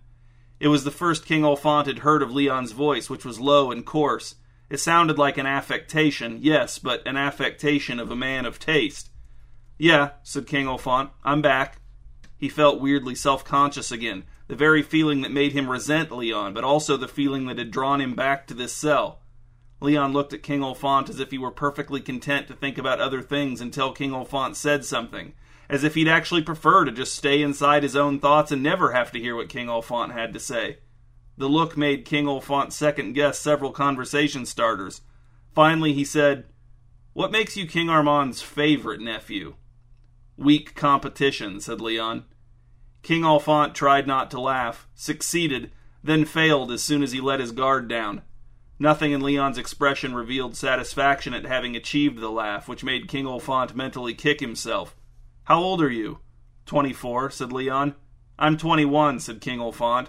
It 0.61 0.67
was 0.67 0.83
the 0.83 0.91
first 0.91 1.25
King 1.25 1.41
Olfaunt 1.41 1.87
had 1.87 1.99
heard 1.99 2.21
of 2.21 2.31
Leon's 2.31 2.71
voice, 2.71 3.09
which 3.09 3.25
was 3.25 3.39
low 3.39 3.71
and 3.71 3.83
coarse. 3.83 4.35
It 4.69 4.79
sounded 4.79 5.17
like 5.17 5.39
an 5.39 5.47
affectation, 5.47 6.37
yes, 6.39 6.77
but 6.77 7.01
an 7.07 7.17
affectation 7.17 7.99
of 7.99 8.11
a 8.11 8.15
man 8.15 8.45
of 8.45 8.59
taste. 8.59 9.09
Yeah, 9.79 10.11
said 10.21 10.45
King 10.45 10.67
Olfaunt, 10.67 11.09
I'm 11.23 11.41
back. 11.41 11.81
He 12.37 12.47
felt 12.47 12.79
weirdly 12.79 13.15
self 13.15 13.43
conscious 13.43 13.91
again, 13.91 14.23
the 14.47 14.55
very 14.55 14.83
feeling 14.83 15.21
that 15.21 15.31
made 15.31 15.53
him 15.53 15.67
resent 15.67 16.11
Leon, 16.11 16.53
but 16.53 16.63
also 16.63 16.95
the 16.95 17.07
feeling 17.07 17.47
that 17.47 17.57
had 17.57 17.71
drawn 17.71 17.99
him 17.99 18.13
back 18.13 18.45
to 18.45 18.53
this 18.53 18.71
cell. 18.71 19.23
Leon 19.79 20.13
looked 20.13 20.31
at 20.31 20.43
King 20.43 20.61
Olfaunt 20.61 21.09
as 21.09 21.19
if 21.19 21.31
he 21.31 21.39
were 21.39 21.49
perfectly 21.49 22.01
content 22.01 22.47
to 22.47 22.53
think 22.53 22.77
about 22.77 23.01
other 23.01 23.23
things 23.23 23.61
until 23.61 23.91
King 23.91 24.11
Olfaunt 24.11 24.55
said 24.55 24.85
something, 24.85 25.33
as 25.71 25.85
if 25.85 25.95
he'd 25.95 26.07
actually 26.09 26.43
prefer 26.43 26.83
to 26.83 26.91
just 26.91 27.15
stay 27.15 27.41
inside 27.41 27.81
his 27.81 27.95
own 27.95 28.19
thoughts 28.19 28.51
and 28.51 28.61
never 28.61 28.91
have 28.91 29.09
to 29.09 29.19
hear 29.19 29.37
what 29.37 29.47
King 29.47 29.67
Olfaunt 29.67 30.11
had 30.11 30.33
to 30.33 30.39
say. 30.39 30.79
The 31.37 31.47
look 31.47 31.77
made 31.77 32.03
King 32.03 32.25
Olfaunt 32.25 32.73
second 32.73 33.13
guess 33.13 33.39
several 33.39 33.71
conversation 33.71 34.45
starters. 34.45 34.99
Finally, 35.55 35.93
he 35.93 36.03
said, 36.03 36.43
What 37.13 37.31
makes 37.31 37.55
you 37.55 37.65
King 37.65 37.87
Armand's 37.87 38.41
favorite 38.41 38.99
nephew? 38.99 39.55
Weak 40.35 40.75
competition, 40.75 41.61
said 41.61 41.79
Leon. 41.79 42.25
King 43.01 43.21
Olfaunt 43.21 43.73
tried 43.73 44.05
not 44.05 44.29
to 44.31 44.41
laugh, 44.41 44.89
succeeded, 44.93 45.71
then 46.03 46.25
failed 46.25 46.69
as 46.69 46.83
soon 46.83 47.01
as 47.01 47.13
he 47.13 47.21
let 47.21 47.39
his 47.39 47.53
guard 47.53 47.87
down. 47.87 48.23
Nothing 48.77 49.13
in 49.13 49.21
Leon's 49.21 49.57
expression 49.57 50.15
revealed 50.15 50.57
satisfaction 50.57 51.33
at 51.33 51.45
having 51.45 51.77
achieved 51.77 52.19
the 52.19 52.29
laugh, 52.29 52.67
which 52.67 52.83
made 52.83 53.07
King 53.07 53.25
Olfaunt 53.25 53.73
mentally 53.73 54.13
kick 54.13 54.41
himself. 54.41 54.97
How 55.51 55.61
old 55.61 55.81
are 55.81 55.91
you? 55.91 56.19
Twenty 56.65 56.93
four, 56.93 57.29
said 57.29 57.51
Leon. 57.51 57.95
I'm 58.39 58.55
twenty 58.55 58.85
one, 58.85 59.19
said 59.19 59.41
King 59.41 59.59
Olfont. 59.59 60.07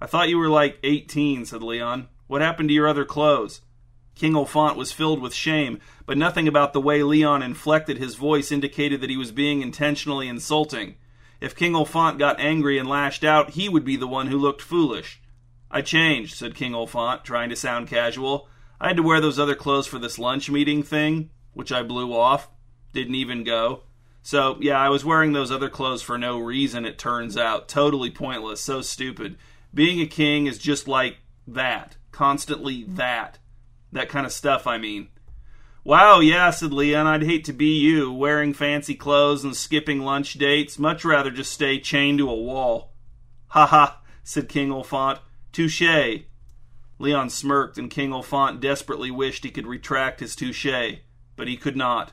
I 0.00 0.06
thought 0.06 0.28
you 0.28 0.38
were 0.38 0.48
like 0.48 0.78
eighteen, 0.84 1.44
said 1.44 1.64
Leon. 1.64 2.06
What 2.28 2.42
happened 2.42 2.68
to 2.68 2.74
your 2.76 2.86
other 2.86 3.04
clothes? 3.04 3.62
King 4.14 4.34
Olfont 4.34 4.76
was 4.76 4.92
filled 4.92 5.20
with 5.20 5.34
shame, 5.34 5.80
but 6.06 6.16
nothing 6.16 6.46
about 6.46 6.74
the 6.74 6.80
way 6.80 7.02
Leon 7.02 7.42
inflected 7.42 7.98
his 7.98 8.14
voice 8.14 8.52
indicated 8.52 9.00
that 9.00 9.10
he 9.10 9.16
was 9.16 9.32
being 9.32 9.62
intentionally 9.62 10.28
insulting. 10.28 10.94
If 11.40 11.56
King 11.56 11.72
Olfont 11.72 12.16
got 12.16 12.38
angry 12.38 12.78
and 12.78 12.88
lashed 12.88 13.24
out, 13.24 13.50
he 13.50 13.68
would 13.68 13.84
be 13.84 13.96
the 13.96 14.06
one 14.06 14.28
who 14.28 14.38
looked 14.38 14.62
foolish. 14.62 15.20
I 15.72 15.82
changed, 15.82 16.36
said 16.36 16.54
King 16.54 16.70
Olfont, 16.70 17.24
trying 17.24 17.48
to 17.48 17.56
sound 17.56 17.88
casual. 17.88 18.48
I 18.80 18.86
had 18.86 18.96
to 18.98 19.02
wear 19.02 19.20
those 19.20 19.40
other 19.40 19.56
clothes 19.56 19.88
for 19.88 19.98
this 19.98 20.20
lunch 20.20 20.48
meeting 20.48 20.84
thing, 20.84 21.30
which 21.52 21.72
I 21.72 21.82
blew 21.82 22.14
off. 22.14 22.48
Didn't 22.92 23.16
even 23.16 23.42
go. 23.42 23.82
So, 24.28 24.58
yeah, 24.60 24.78
I 24.78 24.90
was 24.90 25.06
wearing 25.06 25.32
those 25.32 25.50
other 25.50 25.70
clothes 25.70 26.02
for 26.02 26.18
no 26.18 26.38
reason, 26.38 26.84
it 26.84 26.98
turns 26.98 27.34
out. 27.34 27.66
Totally 27.66 28.10
pointless, 28.10 28.60
so 28.60 28.82
stupid. 28.82 29.38
Being 29.72 30.02
a 30.02 30.06
king 30.06 30.46
is 30.46 30.58
just 30.58 30.86
like 30.86 31.16
that. 31.46 31.96
Constantly 32.12 32.84
that. 32.88 33.38
That 33.90 34.10
kind 34.10 34.26
of 34.26 34.32
stuff, 34.32 34.66
I 34.66 34.76
mean. 34.76 35.08
Wow, 35.82 36.20
yeah, 36.20 36.50
said 36.50 36.74
Leon, 36.74 37.06
I'd 37.06 37.22
hate 37.22 37.46
to 37.46 37.54
be 37.54 37.78
you, 37.78 38.12
wearing 38.12 38.52
fancy 38.52 38.94
clothes 38.94 39.44
and 39.44 39.56
skipping 39.56 40.00
lunch 40.00 40.34
dates. 40.34 40.78
Much 40.78 41.06
rather 41.06 41.30
just 41.30 41.50
stay 41.50 41.80
chained 41.80 42.18
to 42.18 42.28
a 42.28 42.34
wall. 42.34 42.92
Ha 43.46 43.64
ha, 43.64 44.02
said 44.24 44.50
King 44.50 44.68
Olfaunt. 44.68 45.20
Touche. 45.52 46.20
Leon 46.98 47.30
smirked, 47.30 47.78
and 47.78 47.90
King 47.90 48.10
Olfaunt 48.10 48.60
desperately 48.60 49.10
wished 49.10 49.44
he 49.44 49.50
could 49.50 49.66
retract 49.66 50.20
his 50.20 50.36
touche, 50.36 50.98
but 51.34 51.48
he 51.48 51.56
could 51.56 51.78
not. 51.78 52.12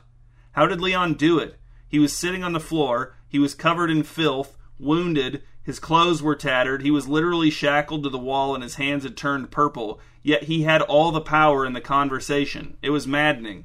How 0.52 0.66
did 0.66 0.80
Leon 0.80 1.12
do 1.12 1.38
it? 1.38 1.58
He 1.96 2.00
was 2.00 2.12
sitting 2.12 2.44
on 2.44 2.52
the 2.52 2.60
floor. 2.60 3.14
He 3.26 3.38
was 3.38 3.54
covered 3.54 3.90
in 3.90 4.02
filth, 4.02 4.58
wounded. 4.78 5.42
His 5.62 5.78
clothes 5.78 6.22
were 6.22 6.36
tattered. 6.36 6.82
He 6.82 6.90
was 6.90 7.08
literally 7.08 7.48
shackled 7.48 8.02
to 8.02 8.10
the 8.10 8.18
wall, 8.18 8.54
and 8.54 8.62
his 8.62 8.74
hands 8.74 9.04
had 9.04 9.16
turned 9.16 9.50
purple. 9.50 9.98
Yet 10.22 10.42
he 10.42 10.64
had 10.64 10.82
all 10.82 11.10
the 11.10 11.22
power 11.22 11.64
in 11.64 11.72
the 11.72 11.80
conversation. 11.80 12.76
It 12.82 12.90
was 12.90 13.06
maddening. 13.06 13.64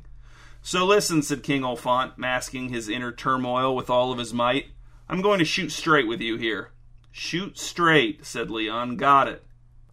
So 0.61 0.85
listen, 0.85 1.21
said 1.21 1.43
King 1.43 1.63
Olfaunt, 1.63 2.17
masking 2.17 2.69
his 2.69 2.87
inner 2.87 3.11
turmoil 3.11 3.75
with 3.75 3.89
all 3.89 4.13
of 4.13 4.17
his 4.17 4.33
might. 4.33 4.67
I'm 5.09 5.21
going 5.21 5.39
to 5.39 5.43
shoot 5.43 5.73
straight 5.73 6.07
with 6.07 6.21
you 6.21 6.37
here. 6.37 6.69
Shoot 7.11 7.59
straight, 7.59 8.25
said 8.25 8.49
Leon. 8.49 8.95
Got 8.95 9.27
it. 9.27 9.43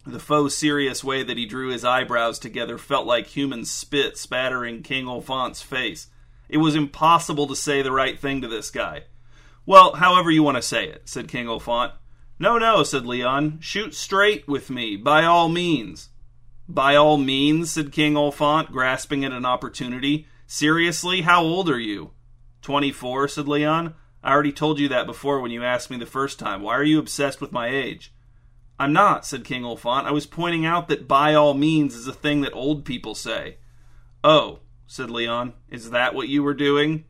The 0.05 0.17
faux 0.17 0.55
serious 0.55 1.03
way 1.03 1.23
that 1.23 1.35
he 1.35 1.45
drew 1.45 1.71
his 1.71 1.83
eyebrows 1.83 2.39
together 2.39 2.77
felt 2.77 3.05
like 3.05 3.27
human 3.27 3.65
spit 3.65 4.17
spattering 4.17 4.81
King 4.81 5.07
Olfaunt's 5.07 5.61
face. 5.61 6.07
It 6.49 6.57
was 6.57 6.75
impossible 6.75 7.47
to 7.47 7.55
say 7.55 7.81
the 7.81 7.91
right 7.91 8.19
thing 8.19 8.41
to 8.41 8.47
this 8.47 8.71
guy. 8.71 9.03
Well, 9.65 9.93
however 9.93 10.31
you 10.31 10.41
want 10.41 10.57
to 10.57 10.63
say 10.63 10.87
it, 10.87 11.03
said 11.05 11.27
King 11.27 11.45
Olfaunt. 11.45 11.93
No, 12.39 12.57
no, 12.57 12.83
said 12.83 13.05
Leon. 13.05 13.59
Shoot 13.61 13.93
straight 13.93 14.47
with 14.47 14.69
me, 14.69 14.95
by 14.95 15.25
all 15.25 15.47
means. 15.47 16.09
By 16.67 16.95
all 16.95 17.17
means, 17.17 17.71
said 17.71 17.91
King 17.91 18.15
Olfaunt, 18.15 18.71
grasping 18.71 19.23
at 19.23 19.31
an 19.31 19.45
opportunity. 19.45 20.27
Seriously, 20.47 21.21
how 21.21 21.43
old 21.43 21.69
are 21.69 21.79
you? 21.79 22.11
Twenty 22.61 22.91
four, 22.91 23.27
said 23.27 23.47
Leon. 23.47 23.93
I 24.23 24.31
already 24.31 24.51
told 24.51 24.79
you 24.79 24.89
that 24.89 25.05
before 25.05 25.39
when 25.39 25.51
you 25.51 25.63
asked 25.63 25.89
me 25.89 25.97
the 25.97 26.05
first 26.05 26.39
time. 26.39 26.61
Why 26.61 26.75
are 26.75 26.83
you 26.83 26.99
obsessed 26.99 27.39
with 27.39 27.51
my 27.51 27.67
age? 27.67 28.13
I'm 28.79 28.93
not, 28.93 29.25
said 29.25 29.45
King 29.45 29.63
Olfaunt. 29.63 30.05
I 30.05 30.11
was 30.11 30.25
pointing 30.25 30.65
out 30.65 30.87
that 30.87 31.07
by 31.07 31.33
all 31.33 31.53
means 31.53 31.95
is 31.95 32.07
a 32.07 32.13
thing 32.13 32.41
that 32.41 32.53
old 32.53 32.85
people 32.85 33.13
say. 33.13 33.57
Oh, 34.23 34.59
said 34.89 35.11
Leon. 35.11 35.53
Is 35.69 35.91
that 35.91 36.15
what 36.15 36.29
you 36.29 36.41
were 36.41 36.55
doing? 36.55 37.05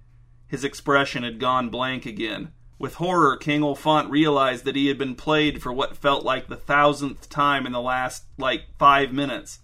His 0.48 0.66
expression 0.66 1.24
had 1.24 1.40
gone 1.40 1.70
blank 1.70 2.06
again. 2.06 2.52
With 2.78 2.96
horror, 2.96 3.38
King 3.38 3.62
Olfaunt 3.62 4.10
realized 4.10 4.66
that 4.66 4.76
he 4.76 4.88
had 4.88 4.98
been 4.98 5.16
played 5.16 5.62
for 5.62 5.72
what 5.72 5.96
felt 5.96 6.26
like 6.26 6.48
the 6.48 6.58
thousandth 6.58 7.30
time 7.30 7.66
in 7.66 7.72
the 7.72 7.80
last, 7.80 8.26
like, 8.38 8.64
five 8.78 9.14
minutes. 9.14 9.60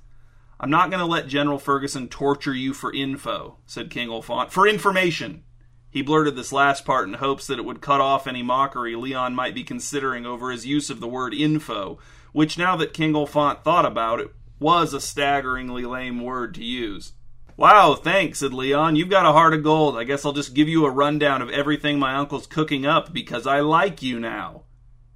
I'm 0.61 0.69
not 0.69 0.89
going 0.89 1.01
to 1.01 1.05
let 1.05 1.27
General 1.27 1.59
Ferguson 1.59 2.07
torture 2.07 2.53
you 2.53 2.73
for 2.73 2.93
info, 2.93 3.57
said 3.65 3.89
King 3.89 4.07
Olfaunt. 4.07 4.49
For 4.49 4.65
information! 4.65 5.43
He 5.89 6.01
blurted 6.01 6.37
this 6.37 6.53
last 6.53 6.85
part 6.85 7.09
in 7.09 7.15
hopes 7.15 7.47
that 7.47 7.59
it 7.59 7.65
would 7.65 7.81
cut 7.81 7.99
off 7.99 8.27
any 8.27 8.43
mockery 8.43 8.95
Leon 8.95 9.35
might 9.35 9.55
be 9.55 9.63
considering 9.65 10.25
over 10.25 10.51
his 10.51 10.65
use 10.65 10.89
of 10.89 11.01
the 11.01 11.07
word 11.07 11.33
info, 11.33 11.99
which 12.31 12.57
now 12.57 12.77
that 12.77 12.93
King 12.93 13.11
Olfant 13.11 13.63
thought 13.63 13.85
about 13.85 14.21
it, 14.21 14.33
was 14.57 14.93
a 14.93 15.01
staggeringly 15.01 15.83
lame 15.83 16.21
word 16.21 16.53
to 16.55 16.63
use. 16.63 17.11
Wow, 17.57 17.95
thanks, 17.95 18.39
said 18.39 18.53
Leon. 18.53 18.97
You've 18.97 19.09
got 19.09 19.25
a 19.25 19.31
heart 19.31 19.53
of 19.53 19.63
gold. 19.63 19.97
I 19.97 20.03
guess 20.03 20.25
I'll 20.25 20.33
just 20.33 20.53
give 20.53 20.67
you 20.67 20.85
a 20.85 20.91
rundown 20.91 21.41
of 21.41 21.49
everything 21.49 21.97
my 21.97 22.15
uncle's 22.15 22.47
cooking 22.47 22.85
up 22.85 23.13
because 23.13 23.47
I 23.47 23.61
like 23.61 24.01
you 24.01 24.19
now. 24.19 24.63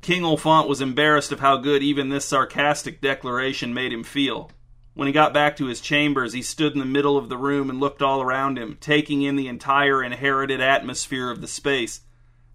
King 0.01 0.21
Olfant 0.21 0.69
was 0.69 0.79
embarrassed 0.79 1.33
of 1.33 1.41
how 1.41 1.57
good 1.57 1.83
even 1.83 2.07
this 2.07 2.23
sarcastic 2.23 3.01
declaration 3.01 3.73
made 3.73 3.91
him 3.91 4.05
feel. 4.05 4.51
When 4.93 5.07
he 5.07 5.11
got 5.11 5.33
back 5.33 5.57
to 5.57 5.65
his 5.65 5.81
chambers, 5.81 6.31
he 6.31 6.41
stood 6.41 6.71
in 6.71 6.79
the 6.79 6.85
middle 6.85 7.17
of 7.17 7.27
the 7.27 7.37
room 7.37 7.69
and 7.69 7.79
looked 7.79 8.01
all 8.01 8.21
around 8.21 8.57
him, 8.57 8.77
taking 8.79 9.21
in 9.21 9.35
the 9.35 9.49
entire 9.49 10.01
inherited 10.01 10.61
atmosphere 10.61 11.29
of 11.29 11.41
the 11.41 11.47
space. 11.47 12.01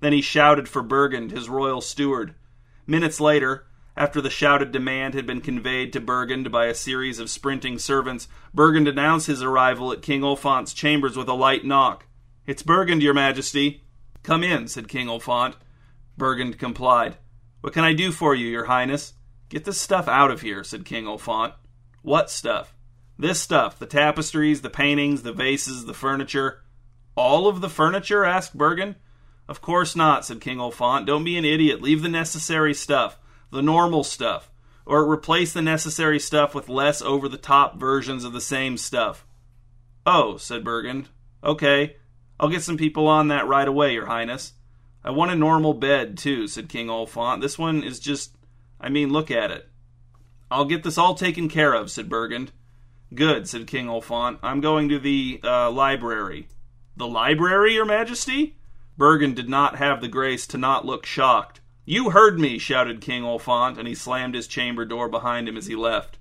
Then 0.01 0.15
he 0.15 0.23
shouted 0.23 0.67
for 0.67 0.83
Burgund, 0.83 1.31
his 1.31 1.49
royal 1.51 1.83
steward. 1.83 2.35
Minutes 2.87 3.21
later, 3.21 3.67
after 3.97 4.21
the 4.21 4.31
shouted 4.31 4.73
demand 4.73 5.15
had 5.15 5.27
been 5.27 5.41
conveyed 5.41 5.93
to 5.93 6.01
Burgund 6.01 6.51
by 6.51 6.67
a 6.67 6.75
series 6.75 7.19
of 7.19 7.31
sprinting 7.31 7.79
servants, 7.79 8.27
Burgund 8.55 8.89
announced 8.89 9.29
his 9.29 9.43
arrival 9.43 9.93
at 9.93 10.03
King 10.03 10.23
Olfant's 10.23 10.75
chambers 10.75 11.17
with 11.17 11.29
a 11.29 11.35
light 11.35 11.65
knock. 11.65 12.07
It's 12.47 12.63
Burgund, 12.63 13.03
your 13.03 13.15
majesty. 13.15 13.83
Come 14.23 14.43
in, 14.43 14.67
said 14.67 14.89
King 14.89 15.07
Olfant. 15.07 15.55
Burgund 16.19 16.59
complied. 16.59 17.17
What 17.61 17.73
can 17.73 17.85
I 17.85 17.93
do 17.93 18.11
for 18.11 18.35
you, 18.35 18.49
your 18.49 18.65
highness? 18.65 19.15
Get 19.49 19.65
this 19.65 19.81
stuff 19.81 20.09
out 20.09 20.31
of 20.31 20.41
here, 20.41 20.65
said 20.65 20.85
King 20.85 21.05
Olfant. 21.05 21.55
What 22.03 22.31
stuff? 22.31 22.75
This 23.19 23.41
stuff. 23.41 23.79
The 23.79 23.87
tapestries, 23.87 24.63
the 24.63 24.71
paintings, 24.71 25.23
the 25.23 25.33
vases, 25.33 25.87
the 25.87 25.95
furniture. 25.95 26.63
All 27.17 27.47
of 27.47 27.61
the 27.61 27.71
furniture? 27.71 28.25
asked 28.25 28.59
Burgund. 28.59 28.97
Of 29.49 29.61
course 29.61 29.95
not, 29.95 30.25
said 30.25 30.41
King 30.41 30.59
Olfant. 30.59 31.07
Don't 31.07 31.25
be 31.25 31.39
an 31.39 31.45
idiot. 31.45 31.81
Leave 31.81 32.03
the 32.03 32.09
necessary 32.09 32.75
stuff. 32.75 33.19
The 33.55 33.63
normal 33.63 34.03
stuff. 34.03 34.51
Or 34.85 35.09
replace 35.09 35.53
the 35.53 35.63
necessary 35.63 36.19
stuff 36.19 36.57
with 36.57 36.69
less 36.69 37.01
over 37.01 37.29
the 37.29 37.39
top 37.39 37.79
versions 37.79 38.25
of 38.25 38.33
the 38.33 38.41
same 38.41 38.77
stuff. 38.77 39.25
Oh, 40.05 40.39
said 40.39 40.65
Burgund. 40.65 41.07
Okay. 41.45 41.95
I'll 42.41 42.49
get 42.49 42.65
some 42.65 42.77
people 42.77 43.07
on 43.07 43.29
that 43.29 43.47
right 43.47 43.69
away, 43.69 43.93
Your 43.93 44.07
Highness. 44.07 44.55
I 45.05 45.13
want 45.13 45.31
a 45.31 45.37
normal 45.37 45.73
bed, 45.73 46.19
too, 46.19 46.49
said 46.49 46.69
King 46.69 46.89
Olfant. 46.89 47.43
This 47.43 47.57
one 47.57 47.85
is 47.85 48.01
just. 48.01 48.35
I 48.81 48.89
mean, 48.89 49.13
look 49.13 49.31
at 49.31 49.53
it. 49.53 49.69
I'll 50.51 50.65
get 50.65 50.83
this 50.83 50.99
all 50.99 51.15
taken 51.15 51.49
care 51.49 51.75
of, 51.75 51.93
said 51.93 52.09
Burgund. 52.09 52.49
Good, 53.15 53.49
said 53.49 53.69
King 53.69 53.87
Olfant. 53.87 54.41
I'm 54.43 54.61
going 54.61 54.89
to 54.89 54.99
the 54.99 55.39
uh, 55.45 55.71
library. 55.71 56.49
The 56.97 57.07
library, 57.07 57.75
Your 57.75 57.85
Majesty? 57.85 58.57
Burgund 58.99 59.37
did 59.37 59.49
not 59.49 59.77
have 59.77 60.01
the 60.01 60.09
grace 60.09 60.45
to 60.49 60.59
not 60.59 60.85
look 60.85 61.07
shocked. 61.07 61.61
You 61.85 62.11
heard 62.11 62.39
me, 62.39 62.59
shouted 62.59 63.01
King 63.01 63.23
Olfant, 63.23 63.79
and 63.79 63.87
he 63.87 63.95
slammed 63.95 64.35
his 64.35 64.47
chamber 64.47 64.85
door 64.85 65.09
behind 65.09 65.49
him 65.49 65.57
as 65.57 65.67
he 65.67 65.77
left. 65.77 66.19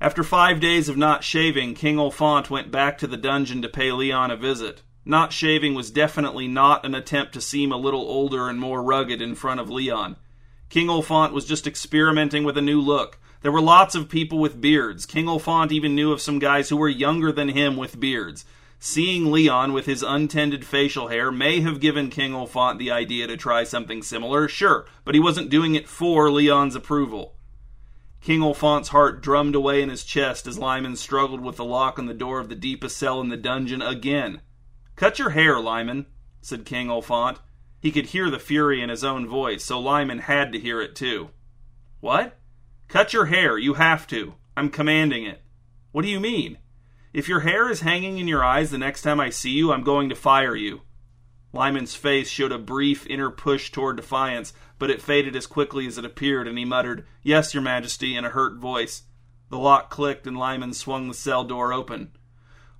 After 0.00 0.22
five 0.22 0.60
days 0.60 0.88
of 0.88 0.96
not 0.96 1.24
shaving, 1.24 1.74
King 1.74 1.96
Olfant 1.96 2.50
went 2.50 2.70
back 2.70 2.98
to 2.98 3.06
the 3.06 3.16
dungeon 3.16 3.62
to 3.62 3.68
pay 3.68 3.90
Leon 3.92 4.30
a 4.30 4.36
visit. 4.36 4.82
Not 5.04 5.32
shaving 5.32 5.74
was 5.74 5.90
definitely 5.90 6.48
not 6.48 6.84
an 6.84 6.94
attempt 6.94 7.32
to 7.34 7.40
seem 7.40 7.72
a 7.72 7.76
little 7.76 8.02
older 8.02 8.48
and 8.48 8.58
more 8.58 8.82
rugged 8.82 9.22
in 9.22 9.34
front 9.34 9.60
of 9.60 9.70
Leon. 9.70 10.16
King 10.68 10.88
Olfant 10.88 11.32
was 11.32 11.46
just 11.46 11.66
experimenting 11.66 12.44
with 12.44 12.58
a 12.58 12.62
new 12.62 12.80
look, 12.80 13.18
there 13.46 13.52
were 13.52 13.60
lots 13.60 13.94
of 13.94 14.08
people 14.08 14.38
with 14.38 14.60
beards. 14.60 15.06
King 15.06 15.26
Olfant 15.26 15.70
even 15.70 15.94
knew 15.94 16.10
of 16.10 16.20
some 16.20 16.40
guys 16.40 16.68
who 16.68 16.76
were 16.76 16.88
younger 16.88 17.30
than 17.30 17.48
him 17.50 17.76
with 17.76 18.00
beards. 18.00 18.44
Seeing 18.88 19.32
Leon 19.32 19.72
with 19.72 19.86
his 19.86 20.04
untended 20.04 20.64
facial 20.64 21.08
hair 21.08 21.32
may 21.32 21.58
have 21.60 21.80
given 21.80 22.08
King 22.08 22.30
Olfont 22.30 22.78
the 22.78 22.92
idea 22.92 23.26
to 23.26 23.36
try 23.36 23.64
something 23.64 24.00
similar, 24.00 24.46
sure, 24.46 24.86
but 25.04 25.16
he 25.16 25.20
wasn't 25.20 25.50
doing 25.50 25.74
it 25.74 25.88
for 25.88 26.30
Leon's 26.30 26.76
approval. 26.76 27.34
King 28.20 28.42
Olfont's 28.42 28.90
heart 28.90 29.22
drummed 29.22 29.56
away 29.56 29.82
in 29.82 29.88
his 29.88 30.04
chest 30.04 30.46
as 30.46 30.56
Lyman 30.56 30.94
struggled 30.94 31.40
with 31.40 31.56
the 31.56 31.64
lock 31.64 31.98
on 31.98 32.06
the 32.06 32.14
door 32.14 32.38
of 32.38 32.48
the 32.48 32.54
deepest 32.54 32.96
cell 32.96 33.20
in 33.20 33.28
the 33.28 33.36
dungeon 33.36 33.82
again. 33.82 34.40
Cut 34.94 35.18
your 35.18 35.30
hair, 35.30 35.58
Lyman, 35.58 36.06
said 36.40 36.64
King 36.64 36.86
Olfont. 36.86 37.38
He 37.80 37.90
could 37.90 38.06
hear 38.06 38.30
the 38.30 38.38
fury 38.38 38.80
in 38.80 38.88
his 38.88 39.02
own 39.02 39.26
voice, 39.26 39.64
so 39.64 39.80
Lyman 39.80 40.20
had 40.20 40.52
to 40.52 40.60
hear 40.60 40.80
it 40.80 40.94
too. 40.94 41.30
What? 41.98 42.38
Cut 42.86 43.12
your 43.12 43.26
hair. 43.26 43.58
You 43.58 43.74
have 43.74 44.06
to. 44.06 44.34
I'm 44.56 44.70
commanding 44.70 45.26
it. 45.26 45.42
What 45.90 46.02
do 46.02 46.08
you 46.08 46.20
mean? 46.20 46.58
If 47.16 47.30
your 47.30 47.40
hair 47.40 47.70
is 47.70 47.80
hanging 47.80 48.18
in 48.18 48.28
your 48.28 48.44
eyes 48.44 48.70
the 48.70 48.76
next 48.76 49.00
time 49.00 49.20
I 49.20 49.30
see 49.30 49.52
you, 49.52 49.72
I'm 49.72 49.84
going 49.84 50.10
to 50.10 50.14
fire 50.14 50.54
you. 50.54 50.82
Lyman's 51.50 51.94
face 51.94 52.28
showed 52.28 52.52
a 52.52 52.58
brief 52.58 53.06
inner 53.06 53.30
push 53.30 53.70
toward 53.70 53.96
defiance, 53.96 54.52
but 54.78 54.90
it 54.90 55.00
faded 55.00 55.34
as 55.34 55.46
quickly 55.46 55.86
as 55.86 55.96
it 55.96 56.04
appeared, 56.04 56.46
and 56.46 56.58
he 56.58 56.66
muttered, 56.66 57.06
Yes, 57.22 57.54
Your 57.54 57.62
Majesty, 57.62 58.14
in 58.14 58.26
a 58.26 58.28
hurt 58.28 58.58
voice. 58.58 59.04
The 59.48 59.56
lock 59.56 59.88
clicked, 59.88 60.26
and 60.26 60.36
Lyman 60.36 60.74
swung 60.74 61.08
the 61.08 61.14
cell 61.14 61.42
door 61.42 61.72
open. 61.72 62.12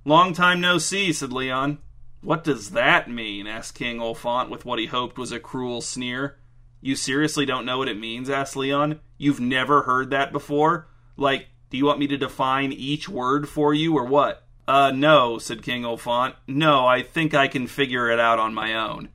Long 0.05 0.33
time 0.33 0.61
no 0.61 0.77
see, 0.77 1.11
said 1.11 1.33
Leon. 1.33 1.79
What 2.21 2.43
does 2.43 2.69
that 2.69 3.09
mean? 3.09 3.47
asked 3.47 3.73
King 3.73 3.97
Olfont 3.97 4.51
with 4.51 4.65
what 4.65 4.77
he 4.77 4.85
hoped 4.85 5.17
was 5.17 5.31
a 5.31 5.39
cruel 5.39 5.81
sneer. 5.81 6.37
You 6.79 6.95
seriously 6.95 7.47
don't 7.47 7.65
know 7.65 7.79
what 7.79 7.89
it 7.89 7.97
means? 7.97 8.29
asked 8.29 8.55
Leon. 8.55 8.99
You've 9.17 9.39
never 9.39 9.81
heard 9.81 10.11
that 10.11 10.31
before? 10.31 10.89
Like, 11.17 11.47
do 11.69 11.77
you 11.77 11.85
want 11.85 11.99
me 11.99 12.07
to 12.07 12.17
define 12.17 12.71
each 12.71 13.09
word 13.09 13.49
for 13.49 13.73
you 13.73 13.97
or 13.97 14.05
what? 14.05 14.43
Uh, 14.67 14.91
no, 14.91 15.37
said 15.37 15.63
King 15.63 15.83
Olfont. 15.83 16.33
No, 16.47 16.85
I 16.85 17.01
think 17.01 17.33
I 17.33 17.47
can 17.47 17.67
figure 17.67 18.09
it 18.09 18.19
out 18.19 18.39
on 18.39 18.53
my 18.53 18.73
own. 18.73 19.09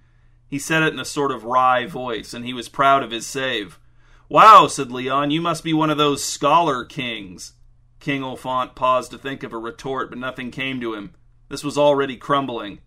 He 0.49 0.59
said 0.59 0.83
it 0.83 0.93
in 0.93 1.01
a 1.01 1.05
sort 1.05 1.31
of 1.31 1.45
wry 1.45 1.87
voice, 1.87 2.35
and 2.35 2.45
he 2.45 2.53
was 2.53 2.69
proud 2.69 3.03
of 3.03 3.11
his 3.11 3.27
save. 3.27 3.79
Wow, 4.29 4.67
said 4.67 4.91
Leon, 4.91 5.31
you 5.31 5.41
must 5.41 5.65
be 5.65 5.73
one 5.73 5.91
of 5.91 5.99
those 5.99 6.25
scholar 6.25 6.85
kings. 6.85 7.53
King 8.01 8.23
Olfont 8.23 8.75
paused 8.75 9.11
to 9.13 9.19
think 9.19 9.43
of 9.43 9.53
a 9.53 9.59
retort, 9.59 10.11
but 10.11 10.19
nothing 10.19 10.51
came 10.51 10.81
to 10.81 10.95
him. 10.95 11.15
This 11.49 11.63
was 11.63 11.79
already 11.79 12.17
crumbling. 12.17 12.79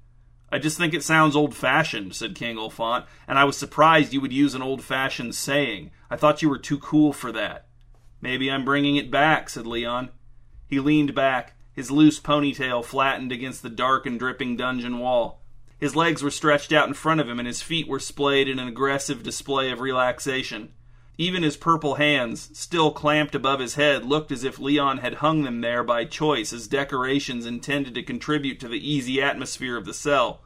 I 0.52 0.60
just 0.60 0.78
think 0.78 0.94
it 0.94 1.04
sounds 1.04 1.36
old 1.36 1.56
fashioned, 1.56 2.16
said 2.16 2.36
King 2.36 2.58
Olfont, 2.58 3.06
and 3.28 3.38
I 3.38 3.44
was 3.46 3.58
surprised 3.58 4.14
you 4.14 4.22
would 4.22 4.34
use 4.34 4.56
an 4.56 4.62
old 4.62 4.84
fashioned 4.84 5.36
saying. 5.36 5.92
I 6.10 6.18
thought 6.18 6.42
you 6.42 6.50
were 6.50 6.58
too 6.58 6.80
cool 6.80 7.14
for 7.14 7.32
that. 7.32 7.68
Maybe 8.22 8.50
I'm 8.50 8.66
bringing 8.66 8.96
it 8.96 9.12
back, 9.12 9.50
said 9.50 9.68
Leon. 9.68 10.10
He 10.68 10.80
leaned 10.80 11.14
back, 11.14 11.54
his 11.74 11.92
loose 11.92 12.20
ponytail 12.20 12.84
flattened 12.84 13.32
against 13.32 13.62
the 13.62 13.70
dark 13.70 14.06
and 14.06 14.18
dripping 14.18 14.56
dungeon 14.56 15.00
wall. 15.00 15.42
His 15.78 15.96
legs 15.96 16.24
were 16.24 16.32
stretched 16.32 16.72
out 16.72 16.88
in 16.88 16.94
front 16.94 17.20
of 17.20 17.28
him, 17.28 17.38
and 17.38 17.48
his 17.48 17.62
feet 17.62 17.88
were 17.88 18.00
splayed 18.00 18.48
in 18.48 18.60
an 18.60 18.68
aggressive 18.68 19.24
display 19.24 19.72
of 19.72 19.82
relaxation. 19.82 20.72
Even 21.18 21.44
his 21.44 21.58
purple 21.58 21.96
hands, 21.96 22.50
still 22.58 22.92
clamped 22.92 23.36
above 23.36 23.60
his 23.60 23.76
head, 23.76 24.06
looked 24.06 24.32
as 24.32 24.44
if 24.44 24.60
Leon 24.60 24.98
had 24.98 25.16
hung 25.16 25.44
them 25.44 25.62
there 25.62 25.84
by 25.84 26.06
choice 26.06 26.52
as 26.52 26.68
decorations 26.68 27.46
intended 27.46 27.94
to 27.96 28.04
contribute 28.04 28.60
to 28.60 28.68
the 28.68 28.90
easy 28.90 29.22
atmosphere 29.22 29.78
of 29.78 29.86
the 29.86 29.94
cell. 29.94 30.42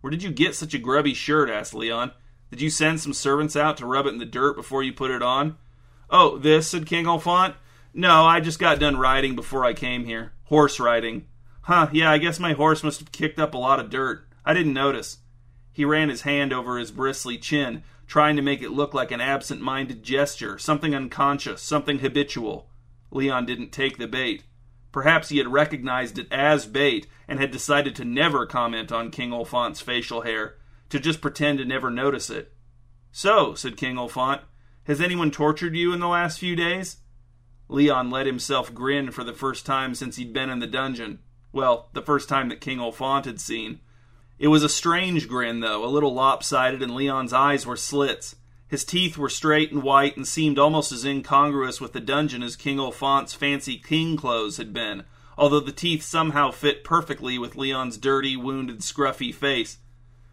Where 0.00 0.10
did 0.10 0.22
you 0.22 0.30
get 0.30 0.54
such 0.54 0.74
a 0.74 0.78
grubby 0.78 1.14
shirt? 1.14 1.48
asked 1.48 1.74
Leon. 1.74 2.12
Did 2.50 2.60
you 2.60 2.70
send 2.70 3.00
some 3.00 3.12
servants 3.12 3.56
out 3.56 3.76
to 3.78 3.86
rub 3.86 4.06
it 4.06 4.10
in 4.10 4.18
the 4.18 4.26
dirt 4.26 4.56
before 4.56 4.82
you 4.82 4.92
put 4.92 5.10
it 5.10 5.22
on? 5.22 5.56
Oh, 6.10 6.38
this, 6.38 6.68
said 6.68 6.86
King 6.86 7.04
Olfant. 7.06 7.54
No, 7.94 8.24
I 8.24 8.40
just 8.40 8.58
got 8.58 8.80
done 8.80 8.98
riding 8.98 9.36
before 9.36 9.64
I 9.64 9.72
came 9.72 10.04
here. 10.04 10.32
Horse 10.44 10.80
riding. 10.80 11.26
Huh, 11.62 11.88
yeah, 11.92 12.10
I 12.10 12.18
guess 12.18 12.40
my 12.40 12.52
horse 12.52 12.82
must 12.82 12.98
have 12.98 13.12
kicked 13.12 13.38
up 13.38 13.54
a 13.54 13.58
lot 13.58 13.78
of 13.78 13.90
dirt. 13.90 14.26
I 14.44 14.54
didn't 14.54 14.72
notice. 14.72 15.18
He 15.72 15.84
ran 15.84 16.08
his 16.08 16.22
hand 16.22 16.52
over 16.52 16.78
his 16.78 16.90
bristly 16.90 17.38
chin, 17.38 17.84
trying 18.06 18.34
to 18.34 18.42
make 18.42 18.60
it 18.60 18.72
look 18.72 18.92
like 18.92 19.12
an 19.12 19.20
absent 19.20 19.60
minded 19.60 20.02
gesture, 20.02 20.58
something 20.58 20.94
unconscious, 20.94 21.62
something 21.62 22.00
habitual. 22.00 22.68
Leon 23.12 23.46
didn't 23.46 23.70
take 23.70 23.98
the 23.98 24.08
bait. 24.08 24.42
Perhaps 24.90 25.28
he 25.28 25.38
had 25.38 25.46
recognized 25.46 26.18
it 26.18 26.26
as 26.32 26.66
bait 26.66 27.06
and 27.28 27.38
had 27.38 27.52
decided 27.52 27.94
to 27.94 28.04
never 28.04 28.46
comment 28.46 28.90
on 28.90 29.12
King 29.12 29.30
Olfont's 29.30 29.80
facial 29.80 30.22
hair, 30.22 30.56
to 30.88 30.98
just 30.98 31.20
pretend 31.20 31.58
to 31.58 31.64
never 31.64 31.88
notice 31.88 32.30
it. 32.30 32.52
So, 33.12 33.54
said 33.54 33.76
King 33.76 33.94
Olfant, 33.94 34.40
has 34.84 35.00
anyone 35.00 35.30
tortured 35.30 35.76
you 35.76 35.92
in 35.92 36.00
the 36.00 36.08
last 36.08 36.38
few 36.38 36.56
days? 36.56 36.98
Leon 37.68 38.10
let 38.10 38.26
himself 38.26 38.74
grin 38.74 39.10
for 39.10 39.22
the 39.22 39.32
first 39.32 39.64
time 39.64 39.94
since 39.94 40.16
he'd 40.16 40.32
been 40.32 40.50
in 40.50 40.58
the 40.58 40.66
dungeon. 40.66 41.20
Well, 41.52 41.88
the 41.92 42.02
first 42.02 42.28
time 42.28 42.48
that 42.48 42.60
King 42.60 42.78
Olfant 42.78 43.24
had 43.24 43.40
seen. 43.40 43.80
It 44.38 44.48
was 44.48 44.62
a 44.62 44.68
strange 44.68 45.28
grin, 45.28 45.60
though, 45.60 45.84
a 45.84 45.86
little 45.86 46.14
lopsided, 46.14 46.82
and 46.82 46.94
Leon's 46.94 47.32
eyes 47.32 47.66
were 47.66 47.76
slits. 47.76 48.36
His 48.66 48.84
teeth 48.84 49.18
were 49.18 49.28
straight 49.28 49.72
and 49.72 49.82
white 49.82 50.16
and 50.16 50.26
seemed 50.26 50.58
almost 50.58 50.92
as 50.92 51.04
incongruous 51.04 51.80
with 51.80 51.92
the 51.92 52.00
dungeon 52.00 52.42
as 52.42 52.56
King 52.56 52.78
Olfant's 52.78 53.34
fancy 53.34 53.76
king 53.76 54.16
clothes 54.16 54.56
had 54.56 54.72
been, 54.72 55.04
although 55.36 55.60
the 55.60 55.72
teeth 55.72 56.02
somehow 56.02 56.52
fit 56.52 56.84
perfectly 56.84 57.36
with 57.36 57.56
Leon's 57.56 57.98
dirty, 57.98 58.36
wounded, 58.36 58.78
scruffy 58.78 59.34
face. 59.34 59.78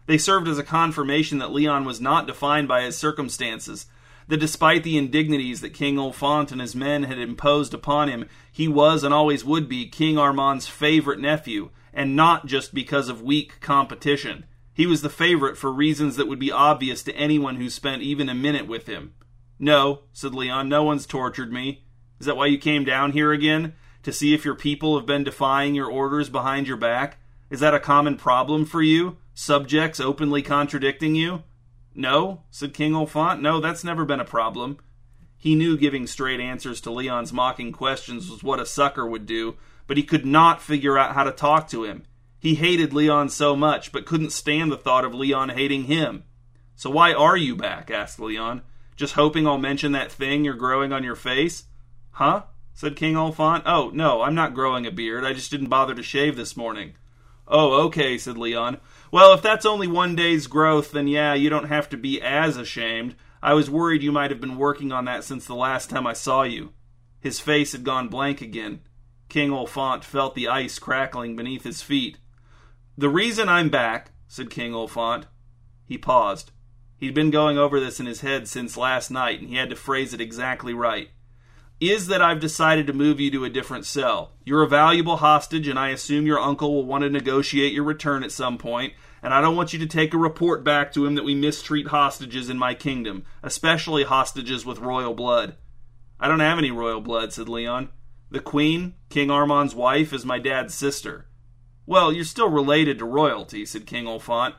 They 0.06 0.18
served 0.18 0.48
as 0.48 0.56
a 0.56 0.62
confirmation 0.62 1.38
that 1.38 1.52
Leon 1.52 1.84
was 1.84 2.00
not 2.00 2.26
defined 2.26 2.68
by 2.68 2.82
his 2.82 2.96
circumstances, 2.96 3.86
that 4.28 4.36
despite 4.36 4.84
the 4.84 4.96
indignities 4.96 5.60
that 5.62 5.74
King 5.74 5.96
Olfant 5.96 6.52
and 6.52 6.60
his 6.60 6.76
men 6.76 7.04
had 7.04 7.18
imposed 7.18 7.74
upon 7.74 8.08
him, 8.08 8.28
he 8.52 8.68
was 8.68 9.02
and 9.02 9.12
always 9.12 9.44
would 9.44 9.68
be 9.68 9.88
King 9.88 10.16
Armand's 10.16 10.68
favorite 10.68 11.18
nephew, 11.18 11.70
and 11.92 12.14
not 12.14 12.46
just 12.46 12.72
because 12.72 13.08
of 13.08 13.22
weak 13.22 13.58
competition. 13.60 14.44
He 14.72 14.86
was 14.86 15.02
the 15.02 15.10
favorite 15.10 15.56
for 15.56 15.72
reasons 15.72 16.16
that 16.16 16.28
would 16.28 16.38
be 16.38 16.52
obvious 16.52 17.02
to 17.04 17.16
anyone 17.16 17.56
who 17.56 17.68
spent 17.68 18.02
even 18.02 18.28
a 18.28 18.34
minute 18.34 18.68
with 18.68 18.86
him. 18.86 19.14
No, 19.58 20.02
said 20.12 20.34
Leon, 20.34 20.68
no 20.68 20.84
one's 20.84 21.06
tortured 21.06 21.52
me. 21.52 21.84
Is 22.20 22.26
that 22.26 22.36
why 22.36 22.46
you 22.46 22.58
came 22.58 22.84
down 22.84 23.12
here 23.12 23.32
again? 23.32 23.74
To 24.04 24.12
see 24.12 24.34
if 24.34 24.44
your 24.44 24.54
people 24.54 24.96
have 24.96 25.06
been 25.06 25.24
defying 25.24 25.74
your 25.74 25.90
orders 25.90 26.28
behind 26.28 26.68
your 26.68 26.76
back? 26.76 27.18
Is 27.50 27.60
that 27.60 27.74
a 27.74 27.80
common 27.80 28.16
problem 28.16 28.64
for 28.64 28.82
you? 28.82 29.16
Subjects 29.34 29.98
openly 29.98 30.42
contradicting 30.42 31.14
you? 31.14 31.42
No, 31.98 32.44
said 32.48 32.74
King 32.74 32.92
Olfant. 32.92 33.40
No, 33.40 33.58
that's 33.58 33.82
never 33.82 34.04
been 34.04 34.20
a 34.20 34.24
problem. 34.24 34.78
He 35.36 35.56
knew 35.56 35.76
giving 35.76 36.06
straight 36.06 36.38
answers 36.38 36.80
to 36.82 36.92
Leon's 36.92 37.32
mocking 37.32 37.72
questions 37.72 38.30
was 38.30 38.44
what 38.44 38.60
a 38.60 38.66
sucker 38.66 39.04
would 39.04 39.26
do, 39.26 39.56
but 39.88 39.96
he 39.96 40.04
could 40.04 40.24
not 40.24 40.62
figure 40.62 40.96
out 40.96 41.16
how 41.16 41.24
to 41.24 41.32
talk 41.32 41.66
to 41.70 41.82
him. 41.82 42.04
He 42.38 42.54
hated 42.54 42.92
Leon 42.92 43.30
so 43.30 43.56
much, 43.56 43.90
but 43.90 44.06
couldn't 44.06 44.30
stand 44.30 44.70
the 44.70 44.76
thought 44.76 45.04
of 45.04 45.12
Leon 45.12 45.48
hating 45.48 45.84
him. 45.84 46.22
So 46.76 46.88
why 46.88 47.12
are 47.12 47.36
you 47.36 47.56
back? 47.56 47.90
asked 47.90 48.20
Leon. 48.20 48.62
Just 48.94 49.14
hoping 49.14 49.48
I'll 49.48 49.58
mention 49.58 49.90
that 49.90 50.12
thing 50.12 50.44
you're 50.44 50.54
growing 50.54 50.92
on 50.92 51.02
your 51.02 51.16
face? 51.16 51.64
Huh? 52.12 52.44
said 52.74 52.94
King 52.94 53.14
Olfant. 53.14 53.64
Oh, 53.66 53.90
no, 53.92 54.22
I'm 54.22 54.36
not 54.36 54.54
growing 54.54 54.86
a 54.86 54.92
beard. 54.92 55.24
I 55.24 55.32
just 55.32 55.50
didn't 55.50 55.66
bother 55.66 55.96
to 55.96 56.02
shave 56.04 56.36
this 56.36 56.56
morning. 56.56 56.94
Oh, 57.48 57.86
okay, 57.86 58.16
said 58.18 58.38
Leon. 58.38 58.78
Well, 59.10 59.32
if 59.32 59.42
that's 59.42 59.66
only 59.66 59.86
one 59.86 60.14
day's 60.14 60.46
growth, 60.46 60.92
then 60.92 61.08
yeah, 61.08 61.34
you 61.34 61.48
don't 61.50 61.68
have 61.68 61.88
to 61.90 61.96
be 61.96 62.20
as 62.20 62.56
ashamed. 62.56 63.14
I 63.42 63.54
was 63.54 63.70
worried 63.70 64.02
you 64.02 64.12
might 64.12 64.30
have 64.30 64.40
been 64.40 64.56
working 64.58 64.92
on 64.92 65.04
that 65.06 65.24
since 65.24 65.46
the 65.46 65.54
last 65.54 65.88
time 65.88 66.06
I 66.06 66.12
saw 66.12 66.42
you. 66.42 66.72
His 67.20 67.40
face 67.40 67.72
had 67.72 67.84
gone 67.84 68.08
blank 68.08 68.40
again. 68.40 68.80
King 69.28 69.50
Olfont 69.50 70.04
felt 70.04 70.34
the 70.34 70.48
ice 70.48 70.78
crackling 70.78 71.36
beneath 71.36 71.64
his 71.64 71.82
feet. 71.82 72.18
The 72.96 73.08
reason 73.08 73.48
I'm 73.48 73.68
back, 73.68 74.12
said 74.26 74.50
King 74.50 74.72
Olfont. 74.72 75.24
He 75.86 75.98
paused. 75.98 76.50
He'd 76.96 77.14
been 77.14 77.30
going 77.30 77.56
over 77.58 77.78
this 77.78 78.00
in 78.00 78.06
his 78.06 78.22
head 78.22 78.48
since 78.48 78.76
last 78.76 79.10
night, 79.10 79.40
and 79.40 79.48
he 79.48 79.56
had 79.56 79.70
to 79.70 79.76
phrase 79.76 80.12
it 80.12 80.20
exactly 80.20 80.74
right. 80.74 81.10
Is 81.80 82.08
that 82.08 82.20
I've 82.20 82.40
decided 82.40 82.88
to 82.88 82.92
move 82.92 83.20
you 83.20 83.30
to 83.30 83.44
a 83.44 83.50
different 83.50 83.86
cell. 83.86 84.32
You're 84.44 84.64
a 84.64 84.68
valuable 84.68 85.18
hostage, 85.18 85.68
and 85.68 85.78
I 85.78 85.90
assume 85.90 86.26
your 86.26 86.40
uncle 86.40 86.74
will 86.74 86.84
want 86.84 87.04
to 87.04 87.10
negotiate 87.10 87.72
your 87.72 87.84
return 87.84 88.24
at 88.24 88.32
some 88.32 88.58
point, 88.58 88.94
and 89.22 89.32
I 89.32 89.40
don't 89.40 89.54
want 89.54 89.72
you 89.72 89.78
to 89.78 89.86
take 89.86 90.12
a 90.12 90.18
report 90.18 90.64
back 90.64 90.92
to 90.92 91.06
him 91.06 91.14
that 91.14 91.24
we 91.24 91.36
mistreat 91.36 91.86
hostages 91.88 92.50
in 92.50 92.58
my 92.58 92.74
kingdom, 92.74 93.24
especially 93.44 94.02
hostages 94.02 94.66
with 94.66 94.80
royal 94.80 95.14
blood. 95.14 95.54
I 96.18 96.26
don't 96.26 96.40
have 96.40 96.58
any 96.58 96.72
royal 96.72 97.00
blood, 97.00 97.32
said 97.32 97.48
Leon. 97.48 97.90
The 98.28 98.40
queen, 98.40 98.94
King 99.08 99.30
Armand's 99.30 99.74
wife, 99.74 100.12
is 100.12 100.24
my 100.24 100.40
dad's 100.40 100.74
sister. 100.74 101.28
Well, 101.86 102.12
you're 102.12 102.24
still 102.24 102.50
related 102.50 102.98
to 102.98 103.04
royalty, 103.04 103.64
said 103.64 103.86
King 103.86 104.06
Olfant. 104.06 104.54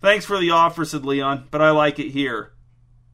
Thanks 0.00 0.24
for 0.24 0.38
the 0.38 0.50
offer, 0.50 0.86
said 0.86 1.04
Leon, 1.04 1.48
but 1.50 1.60
I 1.60 1.72
like 1.72 1.98
it 1.98 2.12
here. 2.12 2.53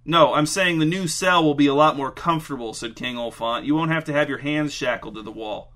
No, 0.04 0.34
I'm 0.34 0.46
saying 0.46 0.78
the 0.78 0.86
new 0.86 1.06
cell 1.06 1.44
will 1.44 1.54
be 1.54 1.66
a 1.66 1.74
lot 1.74 1.96
more 1.96 2.10
comfortable, 2.10 2.72
said 2.72 2.96
King 2.96 3.16
Olfont. 3.16 3.64
You 3.64 3.74
won't 3.74 3.90
have 3.90 4.04
to 4.04 4.12
have 4.12 4.28
your 4.28 4.38
hands 4.38 4.72
shackled 4.72 5.14
to 5.16 5.22
the 5.22 5.30
wall. 5.30 5.72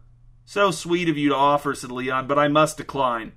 So 0.46 0.70
sweet 0.70 1.08
of 1.08 1.18
you 1.18 1.28
to 1.30 1.34
offer, 1.34 1.74
said 1.74 1.90
Leon, 1.90 2.26
but 2.26 2.38
I 2.38 2.48
must 2.48 2.76
decline. 2.76 3.32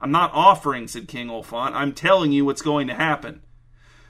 I'm 0.00 0.12
not 0.12 0.32
offering, 0.32 0.86
said 0.86 1.08
King 1.08 1.28
Olfont. 1.28 1.72
I'm 1.72 1.92
telling 1.92 2.32
you 2.32 2.44
what's 2.44 2.62
going 2.62 2.86
to 2.86 2.94
happen. 2.94 3.42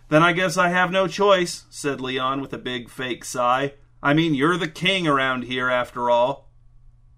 Then 0.08 0.22
I 0.22 0.32
guess 0.32 0.56
I 0.56 0.68
have 0.68 0.90
no 0.90 1.06
choice, 1.06 1.64
said 1.70 2.00
Leon 2.00 2.40
with 2.40 2.52
a 2.52 2.58
big 2.58 2.88
fake 2.88 3.24
sigh. 3.24 3.74
I 4.02 4.14
mean, 4.14 4.34
you're 4.34 4.56
the 4.56 4.68
king 4.68 5.06
around 5.06 5.44
here, 5.44 5.68
after 5.68 6.08
all. 6.08 6.50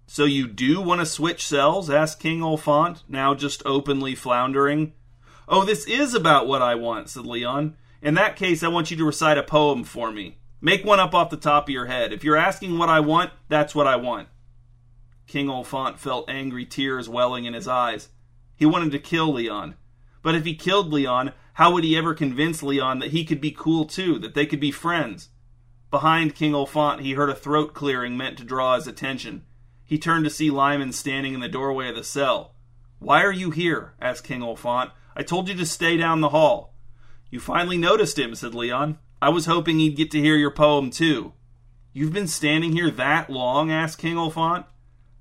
So 0.07 0.25
you 0.25 0.47
do 0.47 0.81
want 0.81 0.99
to 0.99 1.05
switch 1.05 1.45
cells? 1.45 1.89
asked 1.89 2.19
King 2.19 2.41
Olfont, 2.41 3.03
now 3.07 3.33
just 3.33 3.61
openly 3.65 4.15
floundering. 4.15 4.93
Oh, 5.47 5.63
this 5.63 5.85
is 5.85 6.13
about 6.13 6.47
what 6.47 6.61
I 6.61 6.75
want, 6.75 7.09
said 7.09 7.25
Leon. 7.25 7.77
In 8.01 8.15
that 8.15 8.35
case, 8.35 8.63
I 8.63 8.67
want 8.67 8.89
you 8.89 8.97
to 8.97 9.05
recite 9.05 9.37
a 9.37 9.43
poem 9.43 9.83
for 9.83 10.11
me. 10.11 10.37
Make 10.59 10.83
one 10.83 10.99
up 10.99 11.13
off 11.13 11.29
the 11.29 11.37
top 11.37 11.65
of 11.65 11.73
your 11.73 11.85
head. 11.85 12.11
If 12.11 12.23
you're 12.23 12.37
asking 12.37 12.77
what 12.77 12.89
I 12.89 12.99
want, 12.99 13.31
that's 13.47 13.75
what 13.75 13.87
I 13.87 13.95
want. 13.95 14.27
King 15.27 15.47
Olfant 15.47 15.97
felt 15.97 16.29
angry 16.29 16.65
tears 16.65 17.07
welling 17.07 17.45
in 17.45 17.53
his 17.53 17.67
eyes. 17.67 18.09
He 18.55 18.65
wanted 18.65 18.91
to 18.91 18.99
kill 18.99 19.31
Leon. 19.31 19.75
But 20.21 20.35
if 20.35 20.45
he 20.45 20.55
killed 20.55 20.91
Leon, 20.91 21.33
how 21.53 21.71
would 21.73 21.83
he 21.83 21.97
ever 21.97 22.13
convince 22.13 22.63
Leon 22.63 22.99
that 22.99 23.11
he 23.11 23.23
could 23.23 23.41
be 23.41 23.51
cool 23.51 23.85
too, 23.85 24.19
that 24.19 24.33
they 24.33 24.45
could 24.45 24.59
be 24.59 24.71
friends? 24.71 25.29
Behind 25.89 26.35
King 26.35 26.53
Olfant, 26.53 27.01
he 27.01 27.13
heard 27.13 27.29
a 27.29 27.35
throat 27.35 27.73
clearing 27.73 28.17
meant 28.17 28.37
to 28.37 28.43
draw 28.43 28.75
his 28.75 28.87
attention. 28.87 29.43
He 29.83 29.97
turned 29.97 30.23
to 30.23 30.29
see 30.29 30.49
Lyman 30.49 30.93
standing 30.93 31.33
in 31.33 31.39
the 31.39 31.49
doorway 31.49 31.89
of 31.89 31.95
the 31.95 32.03
cell. 32.03 32.55
Why 32.99 33.23
are 33.23 33.31
you 33.31 33.51
here? 33.51 33.93
asked 33.99 34.23
King 34.23 34.41
Olfant. 34.41 34.91
I 35.15 35.23
told 35.23 35.49
you 35.49 35.55
to 35.55 35.65
stay 35.65 35.97
down 35.97 36.21
the 36.21 36.29
hall. 36.29 36.70
You 37.31 37.39
finally 37.39 37.77
noticed 37.77 38.19
him, 38.19 38.35
said 38.35 38.53
Leon. 38.53 38.99
I 39.21 39.29
was 39.29 39.45
hoping 39.45 39.79
he'd 39.79 39.95
get 39.95 40.11
to 40.11 40.19
hear 40.19 40.35
your 40.35 40.51
poem, 40.51 40.91
too. 40.91 41.33
You've 41.93 42.13
been 42.13 42.27
standing 42.27 42.73
here 42.73 42.91
that 42.91 43.29
long? 43.29 43.71
asked 43.71 43.97
King 43.97 44.15
Olfont. 44.15 44.65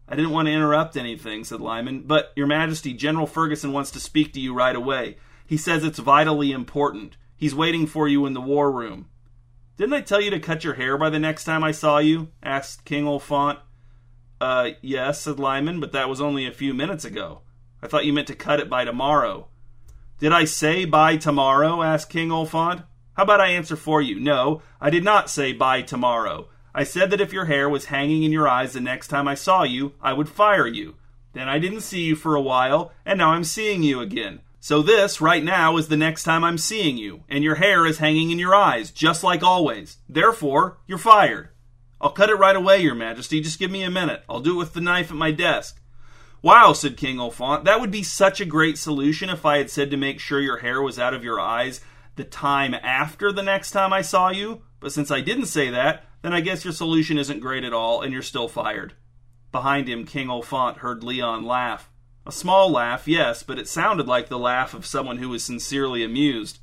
I 0.09 0.17
didn't 0.17 0.33
want 0.33 0.47
to 0.47 0.53
interrupt 0.53 0.97
anything, 0.97 1.45
said 1.45 1.61
Lyman, 1.61 2.03
but, 2.03 2.33
Your 2.35 2.49
Majesty, 2.49 2.93
General 2.93 3.29
Ferguson 3.29 3.73
wants 3.73 3.93
to 3.93 4.01
speak 4.01 4.33
to 4.33 4.41
you 4.41 4.53
right 4.53 4.75
away. 4.75 5.19
He 5.47 5.57
says 5.57 5.85
it's 5.85 6.01
vitally 6.01 6.51
important. 6.51 7.17
He's 7.37 7.55
waiting 7.55 7.87
for 7.87 8.09
you 8.09 8.27
in 8.27 8.35
the 8.35 8.41
war 8.41 8.73
room. 8.73 9.09
Didn't 9.77 9.95
I 9.95 10.01
tell 10.01 10.21
you 10.21 10.31
to 10.31 10.41
cut 10.41 10.65
your 10.65 10.75
hair 10.75 10.99
by 10.99 11.11
the 11.11 11.19
next 11.19 11.45
time 11.45 11.63
I 11.63 11.71
saw 11.71 11.99
you? 11.99 12.29
asked 12.43 12.85
King 12.85 13.05
Olfont. 13.05 13.59
Uh, 14.41 14.71
yes, 14.83 15.23
said 15.23 15.39
Lyman, 15.39 15.79
but 15.79 15.93
that 15.93 16.09
was 16.09 16.21
only 16.21 16.45
a 16.45 16.53
few 16.53 16.75
minutes 16.75 17.05
ago. 17.05 17.43
I 17.83 17.87
thought 17.87 18.05
you 18.05 18.13
meant 18.13 18.27
to 18.29 18.35
cut 18.35 18.59
it 18.59 18.69
by 18.69 18.85
tomorrow. 18.85 19.49
Did 20.21 20.33
I 20.33 20.45
say 20.45 20.85
by 20.85 21.17
tomorrow? 21.17 21.83
asked 21.83 22.11
King 22.11 22.29
Olfant. 22.29 22.85
How 23.15 23.23
about 23.23 23.41
I 23.41 23.49
answer 23.49 23.75
for 23.75 24.03
you? 24.03 24.21
No, 24.21 24.61
I 24.79 24.91
did 24.91 25.03
not 25.03 25.31
say 25.31 25.55
by 25.55 25.81
tomorrow. 25.81 26.49
I 26.75 26.85
said 26.85 27.11
that 27.11 27.23
if 27.23 27.33
your 27.33 27.47
hair 27.47 27.71
was 27.71 27.87
hanging 27.87 28.23
in 28.23 28.31
your 28.31 28.47
eyes 28.47 28.75
the 28.75 28.83
next 28.83 29.09
time 29.09 29.27
I 29.27 29.35
saw 29.35 29.63
you, 29.63 29.95
I 30.03 30.13
would 30.13 30.29
fire 30.29 30.67
you. 30.67 30.97
Then 31.33 31.49
I 31.49 31.59
didn't 31.59 31.81
see 31.81 32.03
you 32.03 32.17
for 32.17 32.35
a 32.35 32.41
while, 32.43 32.93
and 33.07 33.17
now 33.17 33.31
I'm 33.31 33.45
seeing 33.45 33.83
you 33.83 34.01
again. 34.01 34.41
So 34.61 34.83
this, 34.83 35.23
right 35.23 35.43
now, 35.43 35.79
is 35.79 35.89
the 35.89 35.97
next 35.97 36.25
time 36.25 36.45
I'm 36.45 36.59
seeing 36.59 36.99
you, 36.99 37.25
and 37.27 37.43
your 37.43 37.55
hair 37.55 37.87
is 37.87 37.97
hanging 37.97 38.31
in 38.31 38.39
your 38.39 38.55
eyes, 38.55 38.91
just 38.91 39.25
like 39.25 39.43
always. 39.43 39.97
Therefore, 40.07 40.77
you're 40.87 40.99
fired. 40.99 41.49
I'll 41.99 42.13
cut 42.13 42.29
it 42.29 42.35
right 42.35 42.57
away, 42.57 42.83
Your 42.83 42.95
Majesty. 42.95 43.41
Just 43.41 43.59
give 43.59 43.71
me 43.71 43.85
a 43.85 43.91
minute. 43.91 44.23
I'll 44.29 44.41
do 44.41 44.57
it 44.57 44.59
with 44.59 44.75
the 44.75 44.83
knife 44.83 45.11
at 45.11 45.17
my 45.17 45.31
desk. 45.31 45.80
Wow, 46.43 46.73
said 46.73 46.97
King 46.97 47.17
Olfont, 47.17 47.65
that 47.65 47.81
would 47.81 47.91
be 47.91 48.03
such 48.03 48.41
a 48.41 48.47
great 48.47 48.79
solution 48.79 49.29
if 49.29 49.45
I 49.45 49.59
had 49.59 49.71
said 49.71 49.91
to 49.91 49.97
make 49.97 50.21
sure 50.21 50.41
your 50.41 50.59
hair 50.59 50.81
was 50.81 50.99
out 50.99 51.13
of 51.13 51.23
your 51.23 51.39
eyes 51.39 51.81
the 52.17 52.25
time 52.25 52.75
after 52.75 53.31
the 53.31 53.43
next 53.43 53.73
time 53.73 53.93
I 53.93 54.03
saw 54.03 54.31
you. 54.31 54.63
But 54.81 54.93
since 54.93 55.11
I 55.11 55.21
didn't 55.21 55.47
say 55.47 55.69
that, 55.71 56.07
then 56.23 56.33
I 56.33 56.41
guess 56.41 56.65
your 56.65 56.73
solution 56.73 57.19
isn't 57.19 57.41
great 57.41 57.65
at 57.65 57.75
all, 57.75 58.01
and 58.01 58.13
you're 58.13 58.23
still 58.23 58.49
fired. 58.49 58.95
Behind 59.53 59.89
him, 59.89 60.07
King 60.07 60.29
Olfont 60.29 60.79
heard 60.79 61.05
Leon 61.05 61.45
laugh. 61.45 61.91
A 62.27 62.33
small 62.33 62.71
laugh, 62.71 63.07
yes, 63.07 63.43
but 63.43 63.59
it 63.59 63.69
sounded 63.69 64.07
like 64.07 64.29
the 64.29 64.39
laugh 64.39 64.73
of 64.73 64.87
someone 64.87 65.19
who 65.19 65.29
was 65.29 65.43
sincerely 65.43 66.03
amused. 66.03 66.61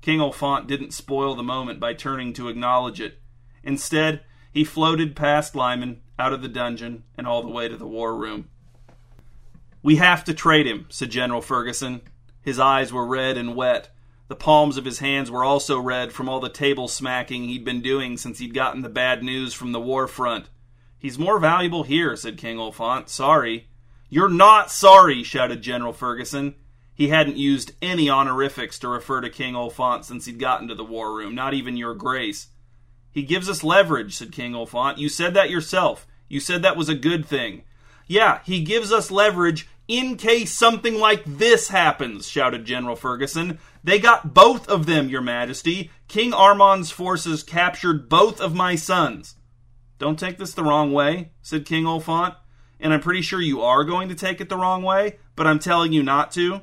King 0.00 0.20
Olfont 0.20 0.66
didn't 0.66 0.92
spoil 0.92 1.34
the 1.34 1.42
moment 1.42 1.78
by 1.78 1.94
turning 1.94 2.32
to 2.32 2.48
acknowledge 2.48 3.00
it. 3.00 3.20
Instead, 3.62 4.22
he 4.50 4.64
floated 4.64 5.14
past 5.14 5.54
Lyman, 5.54 6.00
out 6.18 6.32
of 6.32 6.42
the 6.42 6.48
dungeon, 6.48 7.04
and 7.16 7.26
all 7.26 7.42
the 7.42 7.48
way 7.48 7.68
to 7.68 7.76
the 7.76 7.86
war 7.86 8.16
room. 8.16 8.48
We 9.82 9.96
have 9.96 10.24
to 10.24 10.34
trade 10.34 10.66
him, 10.66 10.86
said 10.88 11.10
General 11.10 11.40
Ferguson. 11.40 12.02
His 12.42 12.58
eyes 12.58 12.92
were 12.92 13.06
red 13.06 13.36
and 13.36 13.54
wet. 13.54 13.90
The 14.28 14.36
palms 14.36 14.76
of 14.76 14.84
his 14.84 15.00
hands 15.00 15.30
were 15.30 15.42
also 15.42 15.80
red 15.80 16.12
from 16.12 16.28
all 16.28 16.38
the 16.38 16.48
table 16.48 16.86
smacking 16.86 17.44
he'd 17.44 17.64
been 17.64 17.80
doing 17.80 18.16
since 18.16 18.38
he'd 18.38 18.54
gotten 18.54 18.82
the 18.82 18.88
bad 18.88 19.22
news 19.22 19.54
from 19.54 19.72
the 19.72 19.80
war 19.80 20.06
front. 20.06 20.48
He's 20.98 21.18
more 21.18 21.38
valuable 21.38 21.82
here, 21.82 22.14
said 22.14 22.36
King 22.36 22.58
Olfont. 22.58 23.08
Sorry. 23.08 23.68
You're 24.08 24.28
not 24.28 24.70
sorry, 24.70 25.22
shouted 25.22 25.62
General 25.62 25.92
Ferguson. 25.92 26.54
He 26.94 27.08
hadn't 27.08 27.38
used 27.38 27.72
any 27.80 28.10
honorifics 28.10 28.78
to 28.80 28.88
refer 28.88 29.22
to 29.22 29.30
King 29.30 29.54
Olfont 29.54 30.04
since 30.04 30.26
he'd 30.26 30.38
gotten 30.38 30.68
to 30.68 30.74
the 30.74 30.84
war 30.84 31.14
room, 31.14 31.34
not 31.34 31.54
even 31.54 31.76
your 31.76 31.94
grace. 31.94 32.48
He 33.10 33.22
gives 33.22 33.48
us 33.48 33.64
leverage, 33.64 34.14
said 34.14 34.32
King 34.32 34.52
Olfont. 34.52 34.98
You 34.98 35.08
said 35.08 35.32
that 35.34 35.50
yourself. 35.50 36.06
You 36.28 36.38
said 36.38 36.62
that 36.62 36.76
was 36.76 36.88
a 36.88 36.94
good 36.94 37.24
thing. 37.24 37.62
Yeah, 38.10 38.40
he 38.44 38.64
gives 38.64 38.90
us 38.90 39.12
leverage 39.12 39.68
in 39.86 40.16
case 40.16 40.52
something 40.52 40.96
like 40.96 41.22
this 41.24 41.68
happens, 41.68 42.26
shouted 42.26 42.64
General 42.64 42.96
Ferguson. 42.96 43.60
They 43.84 44.00
got 44.00 44.34
both 44.34 44.68
of 44.68 44.86
them, 44.86 45.08
Your 45.08 45.20
Majesty. 45.20 45.92
King 46.08 46.32
Armand's 46.34 46.90
forces 46.90 47.44
captured 47.44 48.08
both 48.08 48.40
of 48.40 48.52
my 48.52 48.74
sons. 48.74 49.36
Don't 50.00 50.18
take 50.18 50.38
this 50.38 50.54
the 50.54 50.64
wrong 50.64 50.92
way, 50.92 51.30
said 51.40 51.64
King 51.64 51.84
Olfont, 51.84 52.34
And 52.80 52.92
I'm 52.92 53.00
pretty 53.00 53.22
sure 53.22 53.40
you 53.40 53.62
are 53.62 53.84
going 53.84 54.08
to 54.08 54.16
take 54.16 54.40
it 54.40 54.48
the 54.48 54.56
wrong 54.58 54.82
way, 54.82 55.20
but 55.36 55.46
I'm 55.46 55.60
telling 55.60 55.92
you 55.92 56.02
not 56.02 56.32
to. 56.32 56.62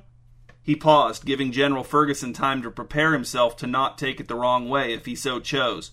He 0.61 0.75
paused, 0.75 1.23
giving 1.23 1.53
General 1.53 1.85
Ferguson 1.85 2.33
time 2.33 2.61
to 2.63 2.69
prepare 2.69 3.13
himself 3.13 3.55
to 3.57 3.67
not 3.67 3.97
take 3.97 4.19
it 4.19 4.27
the 4.27 4.35
wrong 4.35 4.67
way 4.67 4.91
if 4.91 5.05
he 5.05 5.15
so 5.15 5.39
chose. 5.39 5.91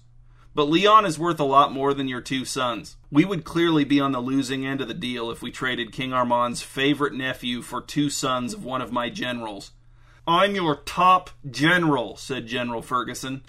But 0.55 0.69
Leon 0.69 1.05
is 1.05 1.19
worth 1.19 1.41
a 1.41 1.45
lot 1.45 1.73
more 1.73 1.93
than 1.93 2.07
your 2.07 2.21
two 2.21 2.45
sons. 2.45 2.97
We 3.11 3.25
would 3.25 3.45
clearly 3.45 3.85
be 3.85 3.99
on 3.99 4.13
the 4.13 4.21
losing 4.21 4.65
end 4.65 4.81
of 4.81 4.87
the 4.87 4.95
deal 4.95 5.31
if 5.31 5.43
we 5.43 5.51
traded 5.51 5.93
King 5.93 6.13
Armand's 6.13 6.63
favorite 6.63 7.13
nephew 7.13 7.61
for 7.61 7.81
two 7.81 8.09
sons 8.09 8.55
of 8.55 8.65
one 8.65 8.81
of 8.81 8.93
my 8.93 9.11
generals. 9.11 9.73
I'm 10.29 10.55
your 10.55 10.77
top 10.77 11.31
general, 11.51 12.17
said 12.17 12.47
General 12.47 12.83
Ferguson. 12.83 13.43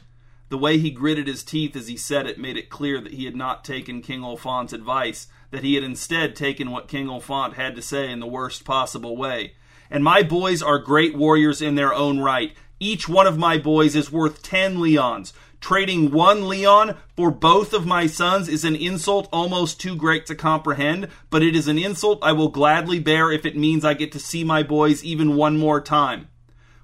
The 0.49 0.57
way 0.57 0.79
he 0.79 0.89
gritted 0.89 1.27
his 1.27 1.43
teeth 1.43 1.75
as 1.75 1.87
he 1.87 1.95
said 1.97 2.25
it 2.25 2.39
made 2.39 2.57
it 2.57 2.69
clear 2.69 2.99
that 2.99 3.13
he 3.13 3.25
had 3.25 3.35
not 3.35 3.63
taken 3.63 4.01
King 4.01 4.21
Olfant's 4.21 4.73
advice, 4.73 5.27
that 5.51 5.63
he 5.63 5.75
had 5.75 5.83
instead 5.83 6.35
taken 6.35 6.71
what 6.71 6.87
King 6.87 7.07
Olfant 7.07 7.53
had 7.53 7.75
to 7.75 7.81
say 7.81 8.11
in 8.11 8.19
the 8.19 8.27
worst 8.27 8.65
possible 8.65 9.15
way. 9.15 9.53
And 9.89 10.03
my 10.03 10.23
boys 10.23 10.63
are 10.63 10.79
great 10.79 11.15
warriors 11.15 11.61
in 11.61 11.75
their 11.75 11.93
own 11.93 12.19
right. 12.19 12.55
Each 12.79 13.07
one 13.07 13.27
of 13.27 13.37
my 13.37 13.57
boys 13.57 13.95
is 13.95 14.11
worth 14.11 14.41
ten 14.41 14.79
leons. 14.79 15.33
Trading 15.61 16.11
one 16.11 16.47
leon 16.47 16.95
for 17.15 17.31
both 17.31 17.73
of 17.73 17.87
my 17.87 18.05
sons 18.05 18.47
is 18.47 18.63
an 18.63 18.75
insult 18.75 19.27
almost 19.31 19.79
too 19.79 19.95
great 19.95 20.25
to 20.27 20.35
comprehend, 20.35 21.07
but 21.29 21.41
it 21.41 21.55
is 21.55 21.67
an 21.67 21.79
insult 21.79 22.19
I 22.21 22.33
will 22.33 22.49
gladly 22.49 22.99
bear 22.99 23.31
if 23.31 23.45
it 23.45 23.57
means 23.57 23.83
I 23.83 23.93
get 23.93 24.11
to 24.11 24.19
see 24.19 24.43
my 24.43 24.61
boys 24.61 25.03
even 25.03 25.35
one 25.35 25.57
more 25.57 25.81
time. 25.81 26.27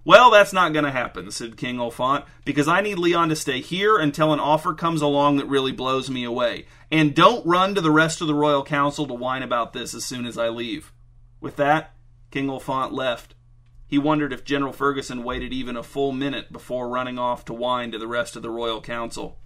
Well, 0.04 0.32
that's 0.32 0.52
not 0.52 0.74
going 0.74 0.86
to 0.86 0.92
happen, 0.92 1.30
said 1.30 1.58
King 1.58 1.78
Olfant, 1.78 2.26
because 2.44 2.68
I 2.68 2.82
need 2.82 2.98
Leon 2.98 3.30
to 3.30 3.36
stay 3.36 3.62
here 3.62 4.00
until 4.00 4.34
an 4.34 4.40
offer 4.40 4.74
comes 4.74 5.02
along 5.02 5.38
that 5.38 5.46
really 5.46 5.72
blows 5.72 6.10
me 6.10 6.24
away. 6.24 6.66
And 6.90 7.14
don't 7.14 7.46
run 7.46 7.76
to 7.76 7.82
the 7.82 7.92
rest 7.92 8.20
of 8.20 8.28
the 8.28 8.34
Royal 8.34 8.64
Council 8.64 9.06
to 9.06 9.14
whine 9.14 9.44
about 9.44 9.74
this 9.74 9.94
as 9.94 10.04
soon 10.04 10.26
as 10.26 10.40
I 10.40 10.50
leave. 10.50 10.92
With 11.40 11.56
that, 11.58 11.94
King 12.32 12.48
Olfant 12.48 12.94
left. 12.94 13.36
He 13.92 13.98
wondered 13.98 14.32
if 14.32 14.46
General 14.46 14.72
Ferguson 14.72 15.22
waited 15.22 15.52
even 15.52 15.76
a 15.76 15.84
full 15.84 16.14
minute 16.14 16.50
before 16.50 16.88
running 16.88 17.20
off 17.20 17.44
to 17.44 17.54
whine 17.54 17.92
to 17.92 17.98
the 17.98 18.08
rest 18.08 18.38
of 18.38 18.42
the 18.42 18.50
Royal 18.50 18.80
Council. 18.80 19.38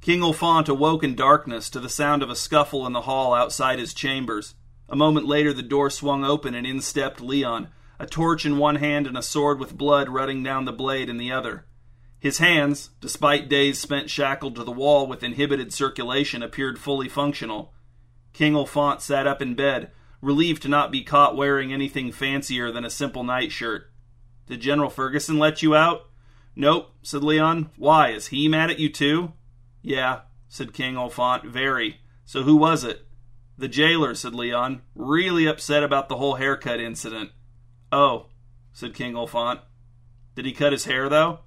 King 0.00 0.22
Olfant 0.22 0.66
awoke 0.66 1.04
in 1.04 1.14
darkness 1.14 1.68
to 1.68 1.78
the 1.78 1.90
sound 1.90 2.22
of 2.22 2.30
a 2.30 2.34
scuffle 2.34 2.86
in 2.86 2.94
the 2.94 3.02
hall 3.02 3.34
outside 3.34 3.78
his 3.78 3.92
chambers. 3.92 4.54
A 4.88 4.96
moment 4.96 5.26
later, 5.26 5.52
the 5.52 5.62
door 5.62 5.90
swung 5.90 6.24
open 6.24 6.54
and 6.54 6.66
in 6.66 6.80
stepped 6.80 7.20
Leon, 7.20 7.68
a 7.98 8.06
torch 8.06 8.46
in 8.46 8.56
one 8.56 8.76
hand 8.76 9.06
and 9.06 9.18
a 9.18 9.22
sword 9.22 9.60
with 9.60 9.76
blood 9.76 10.08
running 10.08 10.42
down 10.42 10.64
the 10.64 10.72
blade 10.72 11.10
in 11.10 11.18
the 11.18 11.30
other. 11.30 11.66
His 12.18 12.38
hands, 12.38 12.88
despite 13.02 13.50
days 13.50 13.78
spent 13.78 14.08
shackled 14.08 14.54
to 14.54 14.64
the 14.64 14.72
wall 14.72 15.06
with 15.06 15.22
inhibited 15.22 15.70
circulation, 15.70 16.42
appeared 16.42 16.78
fully 16.78 17.10
functional. 17.10 17.74
King 18.32 18.54
Olfant 18.54 19.02
sat 19.02 19.26
up 19.26 19.42
in 19.42 19.54
bed, 19.54 19.90
relieved 20.20 20.62
to 20.62 20.68
not 20.68 20.90
be 20.90 21.02
caught 21.02 21.36
wearing 21.36 21.72
anything 21.72 22.12
fancier 22.12 22.70
than 22.70 22.84
a 22.84 22.90
simple 22.90 23.24
nightshirt. 23.24 23.90
Did 24.46 24.60
General 24.60 24.90
Ferguson 24.90 25.38
let 25.38 25.62
you 25.62 25.74
out? 25.74 26.08
Nope, 26.54 26.90
said 27.02 27.22
Leon. 27.22 27.70
Why, 27.76 28.10
is 28.10 28.28
he 28.28 28.48
mad 28.48 28.70
at 28.70 28.78
you 28.78 28.88
too? 28.88 29.32
Yeah, 29.82 30.20
said 30.48 30.72
King 30.72 30.94
Olfant, 30.94 31.44
very. 31.44 32.00
So 32.24 32.42
who 32.42 32.56
was 32.56 32.82
it? 32.84 33.06
The 33.58 33.68
jailer, 33.68 34.14
said 34.14 34.34
Leon, 34.34 34.82
really 34.94 35.46
upset 35.46 35.82
about 35.82 36.08
the 36.08 36.16
whole 36.16 36.34
haircut 36.34 36.80
incident. 36.80 37.30
Oh, 37.90 38.26
said 38.72 38.94
King 38.94 39.14
Olfant. 39.14 39.60
Did 40.34 40.44
he 40.44 40.52
cut 40.52 40.72
his 40.72 40.84
hair, 40.84 41.08
though? 41.08 41.40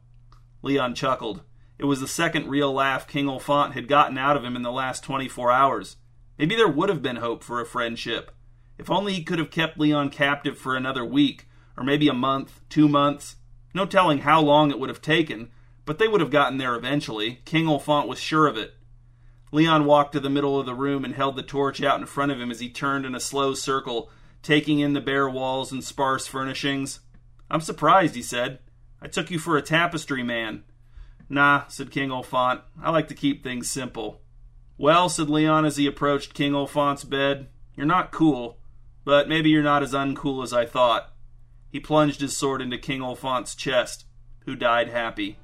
Leon 0.62 0.96
chuckled. 0.96 1.42
It 1.78 1.86
was 1.86 2.02
the 2.02 2.08
second 2.08 2.48
real 2.48 2.74
laugh 2.74 3.08
King 3.08 3.28
Olfant 3.28 3.74
had 3.74 3.88
gotten 3.88 4.18
out 4.18 4.36
of 4.36 4.44
him 4.44 4.56
in 4.56 4.64
the 4.64 4.72
last 4.72 5.04
24 5.04 5.52
hours. 5.52 5.98
Maybe 6.38 6.56
there 6.56 6.68
would 6.68 6.90
have 6.90 7.02
been 7.02 7.18
hope 7.18 7.44
for 7.44 7.62
a 7.62 7.66
friendship. 7.66 8.32
If 8.80 8.90
only 8.90 9.14
he 9.14 9.24
could 9.24 9.40
have 9.40 9.52
kept 9.52 9.78
Leon 9.78 10.10
captive 10.10 10.58
for 10.58 10.76
another 10.76 11.04
week, 11.04 11.48
or 11.78 11.84
maybe 11.84 12.08
a 12.08 12.14
month, 12.14 12.62
two 12.70 12.88
months. 12.88 13.36
No 13.74 13.86
telling 13.86 14.20
how 14.20 14.42
long 14.42 14.72
it 14.72 14.80
would 14.80 14.90
have 14.90 15.02
taken, 15.02 15.52
but 15.86 16.00
they 16.00 16.08
would 16.08 16.22
have 16.22 16.32
gotten 16.32 16.58
there 16.58 16.76
eventually. 16.76 17.42
King 17.44 17.66
Olfant 17.66 18.08
was 18.08 18.20
sure 18.20 18.48
of 18.48 18.58
it. 18.58 18.76
Leon 19.52 19.84
walked 19.86 20.14
to 20.14 20.20
the 20.20 20.30
middle 20.30 20.58
of 20.58 20.66
the 20.66 20.74
room 20.74 21.04
and 21.04 21.14
held 21.14 21.36
the 21.36 21.44
torch 21.44 21.84
out 21.84 22.00
in 22.00 22.06
front 22.06 22.32
of 22.32 22.40
him 22.40 22.52
as 22.52 22.62
he 22.62 22.70
turned 22.70 23.06
in 23.06 23.16
a 23.16 23.20
slow 23.20 23.54
circle, 23.54 24.10
taking 24.42 24.80
in 24.80 24.94
the 24.94 25.02
bare 25.02 25.30
walls 25.30 25.72
and 25.72 25.84
sparse 25.84 26.26
furnishings. 26.26 27.02
I'm 27.52 27.62
surprised, 27.62 28.16
he 28.16 28.22
said. 28.22 28.60
I 29.02 29.08
took 29.08 29.30
you 29.30 29.40
for 29.40 29.58
a 29.58 29.62
tapestry 29.62 30.24
man. 30.24 30.64
Nah, 31.28 31.64
said 31.68 31.92
King 31.92 32.10
Olfant. 32.10 32.62
I 32.82 32.92
like 32.92 33.10
to 33.10 33.16
keep 33.16 33.44
things 33.44 33.70
simple. 33.70 34.22
Well, 34.78 35.10
said 35.10 35.30
Leon 35.30 35.66
as 35.66 35.76
he 35.76 35.86
approached 35.86 36.34
King 36.34 36.54
Olfant's 36.54 37.04
bed, 37.04 37.50
you're 37.76 37.86
not 37.86 38.12
cool, 38.12 38.58
but 39.10 39.28
maybe 39.28 39.50
you're 39.50 39.64
not 39.64 39.82
as 39.82 39.92
uncool 39.92 40.44
as 40.44 40.54
I 40.54 40.68
thought. 40.68 41.12
He 41.72 41.80
plunged 41.80 42.22
his 42.22 42.38
sword 42.38 42.62
into 42.62 42.78
King 42.78 43.02
Olfant's 43.02 43.56
chest, 43.56 44.06
who 44.46 44.56
died 44.56 44.90
happy. 44.90 45.40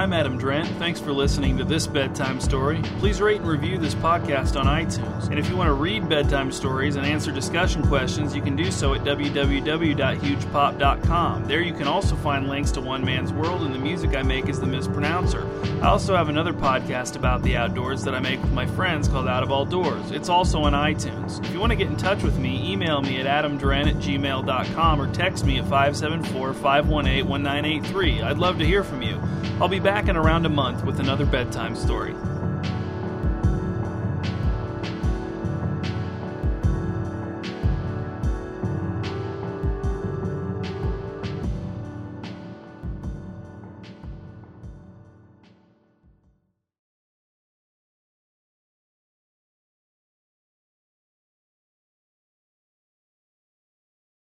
I'm 0.00 0.14
Adam 0.14 0.38
Drent. 0.38 0.66
Thanks 0.78 0.98
for 0.98 1.12
listening 1.12 1.58
to 1.58 1.64
this 1.64 1.86
bedtime 1.86 2.40
story. 2.40 2.80
Please 3.00 3.20
rate 3.20 3.42
and 3.42 3.50
review 3.50 3.76
this 3.76 3.94
podcast 3.94 4.58
on 4.58 4.64
iTunes. 4.64 5.28
And 5.28 5.38
if 5.38 5.50
you 5.50 5.58
want 5.58 5.68
to 5.68 5.74
read 5.74 6.08
bedtime 6.08 6.50
stories 6.52 6.96
and 6.96 7.04
answer 7.04 7.30
discussion 7.30 7.86
questions, 7.86 8.34
you 8.34 8.40
can 8.40 8.56
do 8.56 8.70
so 8.70 8.94
at 8.94 9.02
www.hugepop.com. 9.02 11.44
There 11.44 11.60
you 11.60 11.74
can 11.74 11.86
also 11.86 12.16
find 12.16 12.48
links 12.48 12.70
to 12.70 12.80
One 12.80 13.04
Man's 13.04 13.30
World 13.30 13.60
and 13.60 13.74
the 13.74 13.78
music 13.78 14.16
I 14.16 14.22
make 14.22 14.48
is 14.48 14.58
The 14.58 14.64
Mispronouncer. 14.64 15.46
I 15.82 15.88
also 15.88 16.16
have 16.16 16.30
another 16.30 16.54
podcast 16.54 17.16
about 17.16 17.42
the 17.42 17.58
outdoors 17.58 18.02
that 18.04 18.14
I 18.14 18.20
make 18.20 18.40
with 18.40 18.52
my 18.52 18.64
friends 18.64 19.06
called 19.06 19.28
Out 19.28 19.42
of 19.42 19.50
All 19.50 19.66
Doors. 19.66 20.12
It's 20.12 20.30
also 20.30 20.62
on 20.62 20.72
iTunes. 20.72 21.44
If 21.44 21.52
you 21.52 21.60
want 21.60 21.72
to 21.72 21.76
get 21.76 21.88
in 21.88 21.98
touch 21.98 22.22
with 22.22 22.38
me, 22.38 22.72
email 22.72 23.02
me 23.02 23.20
at 23.20 23.26
adamdren 23.26 23.86
at 23.86 23.96
gmail.com 23.96 24.98
or 24.98 25.12
text 25.12 25.44
me 25.44 25.58
at 25.58 25.64
574 25.64 26.54
518 26.54 27.28
1983. 27.28 28.22
I'd 28.22 28.38
love 28.38 28.58
to 28.60 28.64
hear 28.64 28.82
from 28.82 29.02
you. 29.02 29.20
I'll 29.60 29.68
be 29.68 29.78
back 29.90 30.06
in 30.06 30.16
around 30.16 30.46
a 30.46 30.48
month 30.48 30.84
with 30.84 31.00
another 31.00 31.26
bedtime 31.26 31.74
story. 31.74 32.14